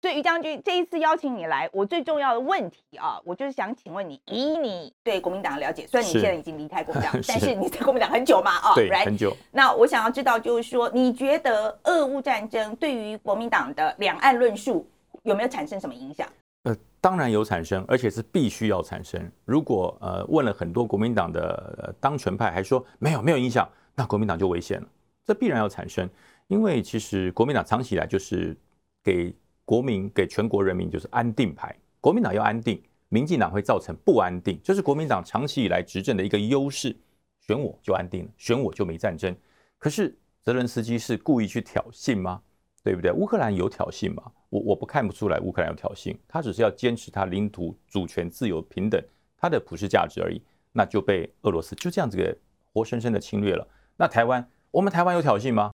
[0.00, 9.36] 所以于将军这一次邀请你来，我最重要的问题啊，我就是想请问你，以你对国民党的了解，虽然你现在已经离开国民党， 但是你在国民党很久嘛，啊， 对，很久。
[9.50, 14.88] 那我想要知道，就是说，你觉得俄乌战争对于国民党的两岸论述？
[15.24, 16.26] 有没有产生什么影响？
[16.62, 19.30] 呃，当然有产生，而且是必须要产生。
[19.44, 24.86] 如果呃问了很多国民党的当权派，还说没有没有影响，那国民党就危险了。
[25.26, 26.08] 这必然要产生，
[26.48, 28.56] 因为其实国民党长期以来就是
[29.04, 29.34] 给
[29.70, 31.72] 国民、给全国人民就是安定牌。
[32.00, 36.96] 国民党要安定，民进党会造成不安定，这是国民党长期以来执政的一个优势。
[37.38, 39.32] 选我就安定了，选我就没战争。
[39.78, 40.12] 可是
[40.42, 42.42] 泽伦斯基是故意去挑衅吗？
[42.82, 43.12] 对不对？
[43.12, 44.24] 乌克兰有挑衅吗？
[44.48, 49.00] 我我不看不出来乌克兰有挑衅，他只是要坚持他领土主权、自由、平等，
[49.38, 50.42] 他的普世价值而已。
[50.72, 52.36] 那就被俄罗斯就这样子给
[52.72, 53.64] 活生生的侵略了。
[53.96, 55.70] 那台湾，我们台湾有挑衅吗？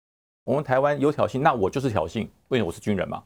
[0.44, 3.22] 我们台湾有挑衅，那我就是挑衅，因为我是军人嘛。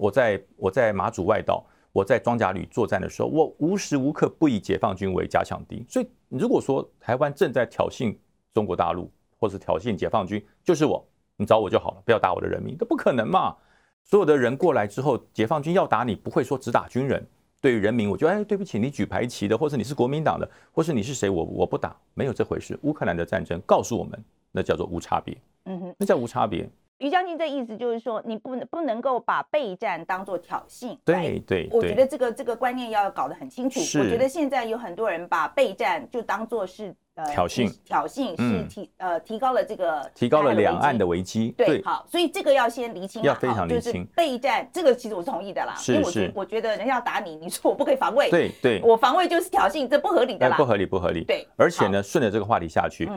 [0.00, 5.84] 我在我在马祖外岛，我在装甲旅作战的时候，我无时无刻不以解放军为假想敌。
[5.86, 8.16] 所以如果说台湾正在挑衅
[8.54, 13.54] 中国大陆，或是挑衅解放军，就是我，你找我就好了，不要打我的人民，这不可能嘛。
[14.02, 17.22] 所有的人过来之后，解放军要打你，不会说只打军人。
[17.60, 22.78] 对于人民，我觉得哎，对不起，你举牌旗的，或是你是国民党的，或是你是谁，我我不打，没有这回事。
[22.84, 24.18] 乌克兰的战争告诉我们，
[24.50, 26.66] 那叫做无差别，嗯哼，那叫无差别。
[27.00, 30.96] 于将军这意思就是说，你不能不能够把备战当做挑衅。
[31.04, 33.80] 对对，我觉得这个这个观念要搞得很清楚。
[33.98, 41.54] 我觉得现在有很多人把备战就当做是呃挑衅，挑衅是提呃提高了这个提高了两岸的危机。
[41.56, 44.04] 对，好，所以这个要先厘清，要非常厘清。
[44.14, 51.24] 备战这个其实我是同意的啦，因为我觉我觉得人家要打你，你说我不可以防卫，对对，我防卫就是挑衅，这不合理的啦，不合理不合理。
[51.24, 53.10] 对，而且呢，顺着这个话题下去，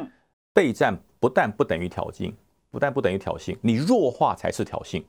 [0.54, 2.32] 备战不但不等于挑衅。
[2.74, 5.04] 不但不等于挑衅，你弱化才是挑衅。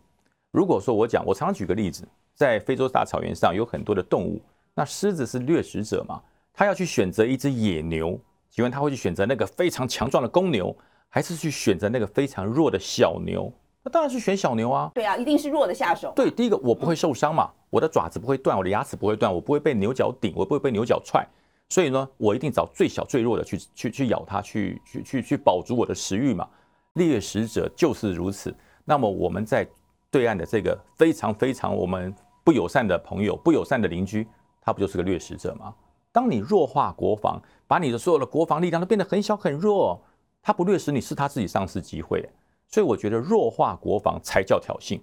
[0.51, 4.39] 如果说我讲，我常常举个例子，在非洲大草原上有很多的动物，
[4.75, 6.21] 那狮子是掠食者嘛，
[6.53, 10.77] 它要去选择一只野牛，请问它会去选择那个非常强壮的公牛，
[11.09, 13.51] 还是去选择那个非常弱的小牛？
[13.83, 14.91] 那当然是选小牛啊。
[14.95, 16.13] 对啊，一定是弱的下手。
[16.15, 21.27] 对，第一个我不会受伤嘛，我的爪子不会断，我的牙齿不会断，我不会被牛角顶，我不会被牛角踹，
[21.71, 26.47] 所以呢，我一定找最小最弱的去去去咬它，去去去去保足我的食欲嘛。
[26.95, 28.55] 猎食者就是如此。
[28.85, 29.67] 那么我们在
[30.11, 34.27] 对岸的这个非常非常我们不友善的朋友、不友善的邻居，
[34.61, 35.75] 他不就是个掠食者吗？
[36.13, 40.01] 当你弱化国防，把你的所有的国防力量都变得很小很弱，
[40.43, 42.25] 他不掠食你是他自己丧失机会。
[42.69, 45.01] 所以我觉得弱化国防才叫挑衅。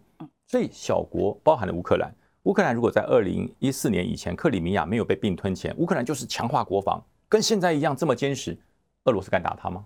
[0.48, 2.14] 所以小国包含了乌克兰，
[2.44, 8.58] 乌克兰如果在二零一四年以前克里米亚没有被并吞前，乌克兰就是强化国防，跟现在一样这么坚实，
[9.06, 9.86] 俄罗斯敢打他吗？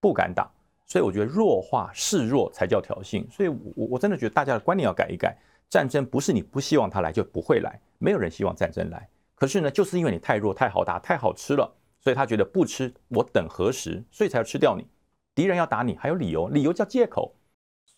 [0.00, 0.50] 不敢打。
[0.86, 5.36] 所以我觉得弱化示弱才叫挑衅，所以我我真的觉得大家的观念要改一改。
[5.68, 9.08] 战争不是你不希望他来就不会来，没有人希望战争来。
[9.34, 11.68] 可是呢，就是因为你太弱、太好打、太好吃了，
[11.98, 14.86] 所以他觉得不吃我等何时，所以才要吃掉你。
[15.34, 17.34] 敌人要打你还有理由，理由叫借口。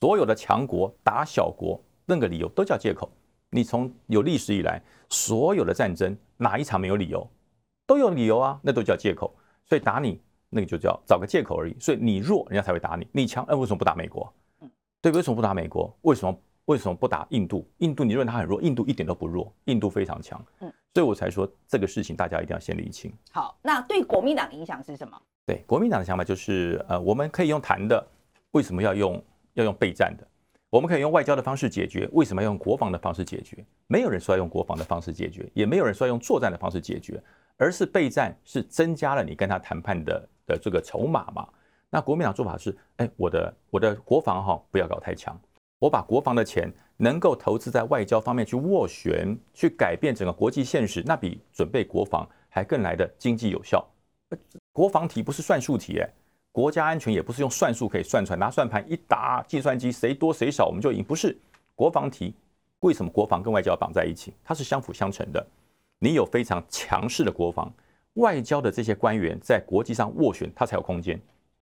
[0.01, 3.13] 所有的强国打小国，那个理由都叫借口。
[3.51, 7.31] 你从有历史以来，所有的战争哪一场没有理由？
[7.87, 9.37] 都有理由啊，那都叫借口。
[9.67, 10.23] 所以打你。
[10.51, 14.33] 那个就叫找个借口而已，所以你弱，人家才会打你；你强，哎，为什么不打美国？
[15.01, 15.97] 对，为什么不打美国？
[16.03, 17.69] 为什么为什么不打印度？
[17.79, 18.61] 印度你认为它很弱？
[18.61, 20.45] 印度一点都不弱，印度非常强。
[20.61, 23.13] 嗯，所以我才说这个事情大家一定要先理清。
[23.31, 25.21] 好，那对国民党的影响是什么？
[25.47, 28.07] 对国民党的想法就是，呃，我们可以用谈的，
[28.51, 29.23] 为什么要用
[29.55, 30.27] 要用备战的？
[30.71, 33.65] 我们可以用外交的方式解决，为什么要用国防的方式解决？
[33.87, 37.23] 没有人说要用国防的方式解决，也没有人说要用作战的方式解决，
[37.59, 40.27] 而是备战是增加了你跟他谈判的。
[40.49, 41.47] 的这个筹码嘛，
[41.91, 45.39] 那国民党做法是，哎，我的我的国防哈不要搞太强，
[45.79, 53.87] 我把国防的钱能够投资在外交方面去斡旋，去改变整个国际现实，那比准备国防还更来的经济有效。
[54.73, 56.09] 国防题不是算术题，哎，
[56.51, 61.39] 国家安全也不是用算术可以算出来，拿算盘一打，计算机谁多谁少我们就赢，不是
[61.75, 62.35] 国防题。
[62.81, 64.33] 为什么国防跟外交绑在一起？
[64.43, 65.47] 它是相辅相成的。
[65.99, 67.73] 你有非常强势的国防。
[68.15, 71.21] 外交的这些官员在国际上斡旋，他才有空间。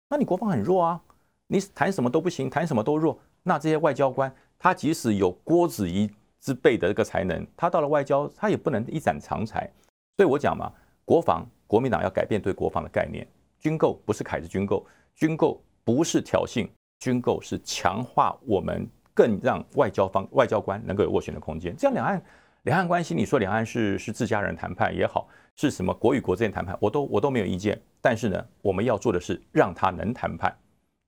[0.09, 1.01] 那你国防很弱啊，
[1.47, 3.19] 你谈什么都不行，谈什么都弱。
[3.43, 6.11] 那这些外交官，他即使有郭子仪
[6.41, 9.71] 之辈的这个才能，他到了外交，他也不能一展长才。
[10.17, 10.73] 所以我讲嘛，
[11.05, 13.27] 国防国民党要改变对国防的概念。
[13.59, 16.67] 军购不是凯子军购，军购不是挑衅，
[17.01, 21.77] 军购是强化我们，更让外交方外交官能够有斡旋的空间。
[21.77, 22.23] 这样两岸
[22.67, 25.29] 两岸关系，你说两岸是是自家人谈判也好。
[25.55, 27.81] 是什么国与国之间谈判，我都我都没有意见。
[28.03, 30.55] 但是呢，我们要做的是让他能谈判，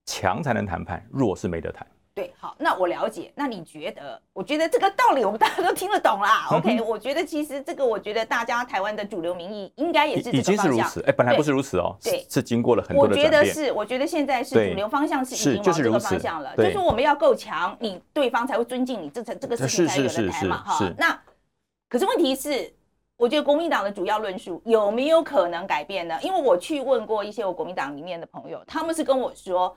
[0.07, 1.87] 强才能谈判，弱是没得谈。
[2.15, 3.33] 对，好，那我了解。
[3.35, 4.21] 那你觉得？
[4.33, 6.47] 我觉得这个道理我们大家都听得懂啦。
[6.53, 11.03] OK，我觉得其实这个，我觉得大家台湾的主流民意应该也是已经是如此。
[11.09, 11.97] 哎，本来不是如此哦。
[12.01, 16.57] 对，是经过了很多的我觉得是，我觉得现在是主流方向是已经往这个方向了。
[16.57, 20.63] 就是我们要够强，你对方才会尊敬你，这才这个事情才有的谈嘛。
[20.65, 21.21] 哈，那
[21.89, 22.73] 可是问题是。
[23.21, 26.17] 我觉得国民党的主要论述有没有可能改变呢？
[26.23, 29.77] 因为我去问过一些我国民党里面的朋友，他们是跟我说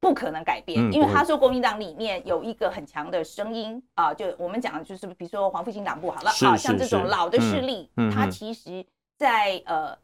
[0.00, 8.84] 不可能改变，因为他说国民党里面有一个很强的声音啊，就我们讲的就是比如说黄复兴党部好了，啊像这种老的势力，他其实
[9.16, 9.96] 在呃，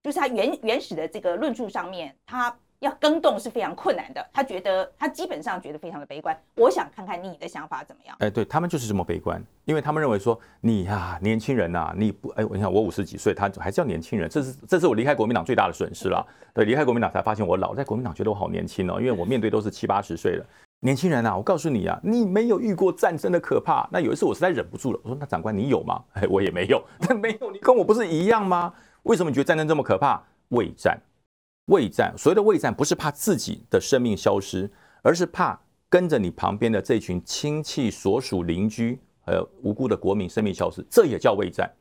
[0.00, 2.56] 就是他原原始的这个论述上面，他。
[2.80, 6.36] 要更动是非常困难的，他觉得他基本上觉得非常的悲观。
[6.54, 8.16] 我想看看你的想法怎么样？
[8.20, 16.26] 哎，对他们就是这么悲观，因为他们认为说你呀，年轻人呐，你不哎，你看我五十几岁，他还是叫年轻人，这是这是我离开国民党最大的损失了。
[16.54, 20.44] 对，离开国民党才发现我老，在国民党觉得我好年轻哦，因为我面对都是七八十岁了
[20.80, 21.36] 年轻人呐。
[21.36, 23.86] 我告诉你啊，你没有遇过战争的可怕。
[23.92, 26.02] 那有一次我实在忍不住了，我说那长官你有吗？
[26.14, 28.72] 哎，我也没有， 那没有，你跟我不是一样吗？
[29.02, 30.22] 为什么你觉得战争这么可怕？
[30.48, 30.98] 畏战。
[31.70, 34.68] 畏战，所谓的畏战不是怕自己的生命消失，
[35.02, 35.58] 而是怕
[35.88, 41.72] 跟着你旁边的这群亲戚、所属邻居，还有无辜的国民生命消失，这也叫畏战，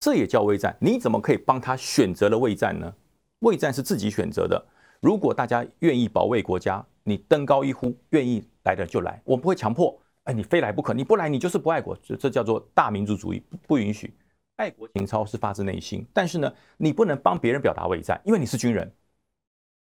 [0.00, 0.76] 这也叫畏战。
[0.78, 2.94] 你怎么可以帮他选择了畏战呢？
[3.38, 4.62] 畏战是自己选择的。
[5.00, 14.14] 如果大家愿意保卫国家，你登高一呼，愿意来的就来，我不会强迫，哎，你非来不可，你不来你就是不爱国，这这叫做大民族主义，不不允许。
[14.56, 18.92] 爱国情操是发自内心，但是呢，你不能帮别人表达畏战，因为你是军人，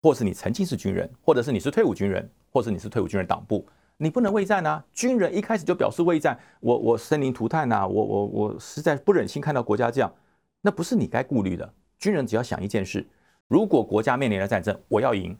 [0.02, 3.66] 或是你曾经是军人，或者是你是退伍军人，或是你是退伍军人党部，
[3.98, 4.84] 你不能畏战啊！
[4.93, 10.14] 军人一开始就表示畏战，我我生灵涂炭呐，我我我实在不忍心看到国家这样，
[10.62, 11.74] 那不是你该顾虑的。
[12.00, 13.06] 军人只要想一件事：
[13.48, 15.36] 如果国家面临了战争，我要赢，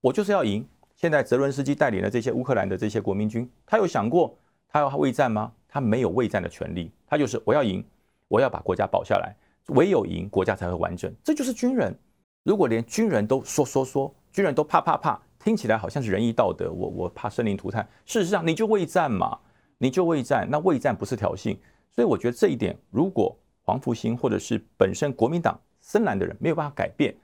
[0.00, 0.66] 我就是要赢。
[0.96, 4.36] 现在泽伦斯基带领的这些乌克兰的这些国民军，他有想过
[4.68, 5.52] 他要畏战吗？
[5.68, 7.84] 他没有畏战的权利，他就是我要赢。
[8.28, 9.36] 我要把国家保下来，
[9.74, 11.12] 唯有赢，国家才会完整。
[11.22, 11.94] 这就是军人。
[12.42, 16.72] 如果连军人都说说说，军人都怕怕怕，听起来好像是仁义道德。
[16.72, 17.86] 我我怕生灵涂炭。
[18.04, 19.38] 事实上，你就畏战嘛，
[19.78, 20.48] 你就畏战。
[20.50, 21.56] 那畏战不是挑衅。
[21.90, 27.14] 所以我觉得这一点，如果黄复兴或者是本身国民党深蓝的人没有办法改变，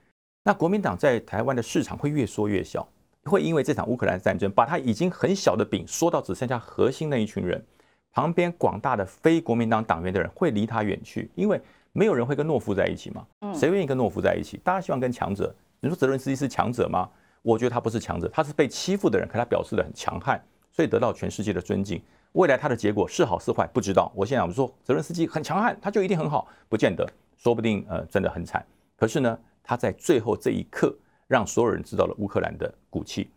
[0.44, 2.86] 那国民党在台湾的市场会越缩越小，
[3.24, 7.64] 会因为这场乌克兰战争，把他已经很小的饼缩到只剩下核心那一群人。
[8.12, 11.60] 旁边广大的非国民党党员的人会离他远去，因为
[11.92, 13.26] 没有人会跟懦夫在一起嘛。
[13.54, 14.58] 谁愿意跟懦夫在一起？
[14.64, 15.54] 大家希望跟强者。
[15.80, 17.08] 你说泽伦斯基是强者吗？
[17.42, 22.02] 我觉得他不是强者，他是被欺负的人，可他表示的很强悍，所以得到全世界的尊敬。
[22.32, 24.12] 未来他的结果是好是坏不知道。
[24.14, 28.64] 我现在我们说泽伦斯基很强悍，他就一定很好，不见得，说不定呃真的很惨。
[28.96, 30.94] 可是呢，他在最后这一刻
[31.26, 33.30] 让所有人知道了乌克兰的骨气。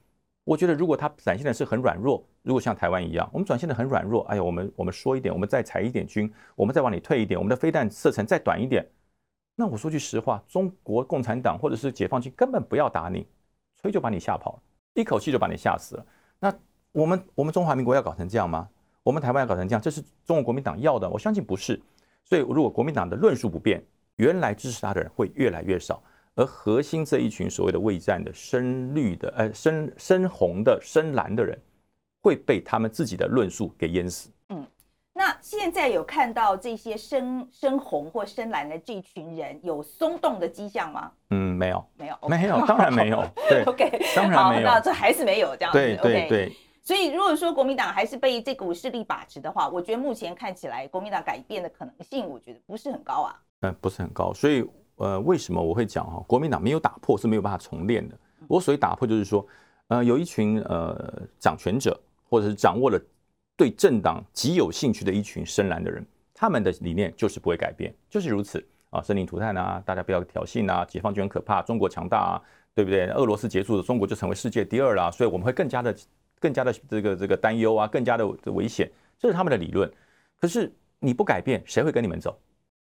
[0.43, 2.23] 我觉得如果他展现的是很软弱。
[2.43, 8.87] 如果像台湾一样，我们转现的很软弱，哎呀，我们我们说一点，我们再裁一点军，我们再往里退一点，我们的飞弹射程再短一点，
[9.55, 13.27] 那我说句实话，中国共产党或者是解放军根本不要打你，
[13.81, 14.59] 吹就把你吓跑了，
[14.95, 16.05] 一口气就把你吓死了。
[16.39, 16.53] 那
[16.91, 18.67] 我们我们中华民国要搞成这样吗？
[19.03, 21.09] 我们台湾要搞成这样，这是中国国民党要的？
[21.09, 21.81] 我相信不是。
[22.23, 23.83] 所以如果国民党的论述不变，
[24.17, 26.01] 原来支持他的人会越来越少，
[26.35, 31.59] 而核心这一群所谓的畏战的深绿的、呃深深红的、深蓝的人。
[32.21, 34.29] 会被他们自己的论述给淹死。
[34.49, 34.65] 嗯，
[35.13, 41.11] 那现在有看到这些深深红或深蓝的这群人有松动的迹象吗？
[41.31, 43.23] 嗯，没有，没有， 没有，当然没有。
[43.49, 44.67] 对，OK，当然没有。
[44.67, 45.77] 那这还是没有这样子。
[45.77, 46.55] 对对对。
[46.83, 53.35] 所以如果说国民党还是被这股势力把持的话，我觉得目前看起来国民党改变的可能性，我觉得不是很高啊。
[53.61, 54.33] 嗯，不是很高。
[54.33, 58.17] 所以呃，为什么我会讲哈，国民党没有打破是没有办法重练的。
[58.47, 59.45] 我所谓打破就是说，
[59.89, 61.99] 呃，有一群呃掌权者。
[62.31, 62.97] 或者是掌握了
[63.57, 66.03] 对政党极有兴趣的一群深蓝的人，
[66.33, 69.01] 他们的理念就是不会改变，就是如此啊！
[69.01, 70.85] 生灵涂炭啊，大家不要挑衅啊！
[70.85, 72.41] 解放军很可怕，中国强大啊，
[72.73, 73.07] 对不对？
[73.09, 75.93] 俄罗斯结束了，中国就成为世界第二了，所以我们会更加的、
[76.39, 79.91] 更加的这个这个担忧啊，更加的危险，这是他们的理论。
[80.39, 82.39] 可是你不改变，谁会跟你们走？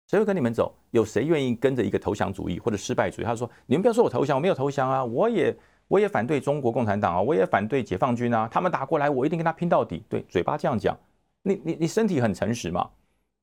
[0.07, 0.71] 谁会跟你们走？
[0.91, 3.25] 有谁愿意跟着一个投降主义或者失败主义？
[3.25, 5.57] 他说：“你们不要说我投降，我没有投降啊，我也。”
[5.91, 10.01] 我也反对中国共产党啊，我也反对解放军啊，他们打过来，我一定跟他拼到底。
[10.07, 10.97] 对，嘴巴这样讲，
[11.43, 12.89] 你你你身体很诚实嘛？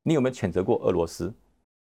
[0.03, 1.31] 你有没有谴责过俄罗斯？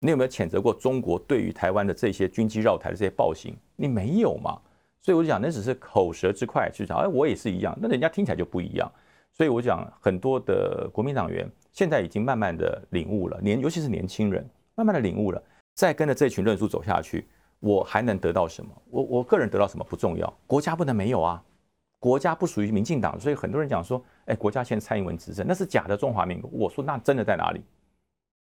[0.00, 3.56] 你有没有谴责过中国对于台湾的这些军机绕台的这些暴行？
[3.76, 4.58] 你没有嘛？
[5.02, 8.90] 所以我就讲，那只是口舌之快去讲，哎，我也是一样，那人家听起来就不一样。
[9.32, 14.44] 所以我讲，很多的国民党员现在已经慢慢的领悟了，年尤其是年轻人，
[14.74, 15.40] 慢慢的领悟了，
[15.74, 17.28] 再跟着这群论述走下去。
[17.60, 18.70] 我还能得到什么？
[18.90, 21.42] 我我个人得到什么不重要，国家不能没有啊！
[21.98, 26.50] 国家不属于民进党，所以很多人讲说，哎，国家现在蔡英文执政，那是假的中华民国。
[26.52, 27.62] 我说那真的在哪里？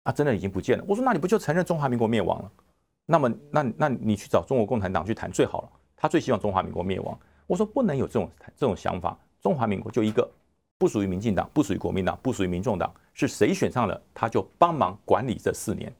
[0.03, 0.85] 啊，真的已经不见了。
[0.87, 2.51] 我说那你不就承认中华民国灭亡了？
[3.05, 7.19] 那么那那你去找中国共产党去谈最好了，他最希望中华民国灭亡。
[7.47, 10.29] 我说不能有这种这种想法，中华民国就一个，
[10.77, 15.91] 不属于民进党，不属于国民党，不属于民众党，是谁选上了他就帮忙管理这四年。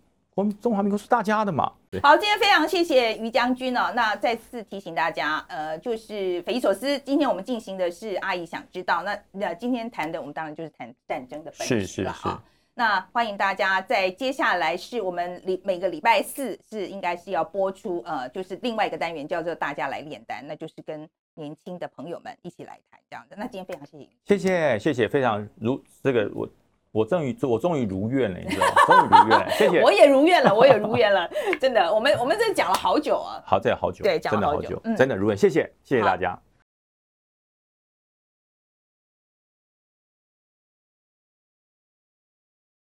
[0.42, 1.72] 我们中华民国是大家的嘛？
[2.02, 3.92] 好，今天非常谢谢于将军哦。
[3.96, 6.98] 那再次提醒大家，呃，就是匪夷所思。
[7.00, 12.42] 今天我们进行的是阿姨想知道，那那今天谈的我们当然就是谈战争的本质了哈。
[12.74, 23.36] 那欢迎大家在接下来是我们礼每个礼拜四是应该是要播出呃，就是另外一个单元叫做大家来炼丹，那就是跟年轻的朋友们一起来谈这样的。
[23.36, 26.50] 那今天非常谢谢，谢谢谢谢，非常如这个我。
[26.92, 28.74] 我终于，我终于如愿了，你知道吗？
[28.86, 29.82] 终于如愿了，谢谢。
[29.84, 31.30] 我也如愿了，我也如愿了，
[31.60, 31.94] 真的。
[31.94, 33.42] 我们我们这讲了好久啊。
[33.46, 36.38] 好，这好久，对，讲了好久，真的如愿，谢谢，谢谢大家。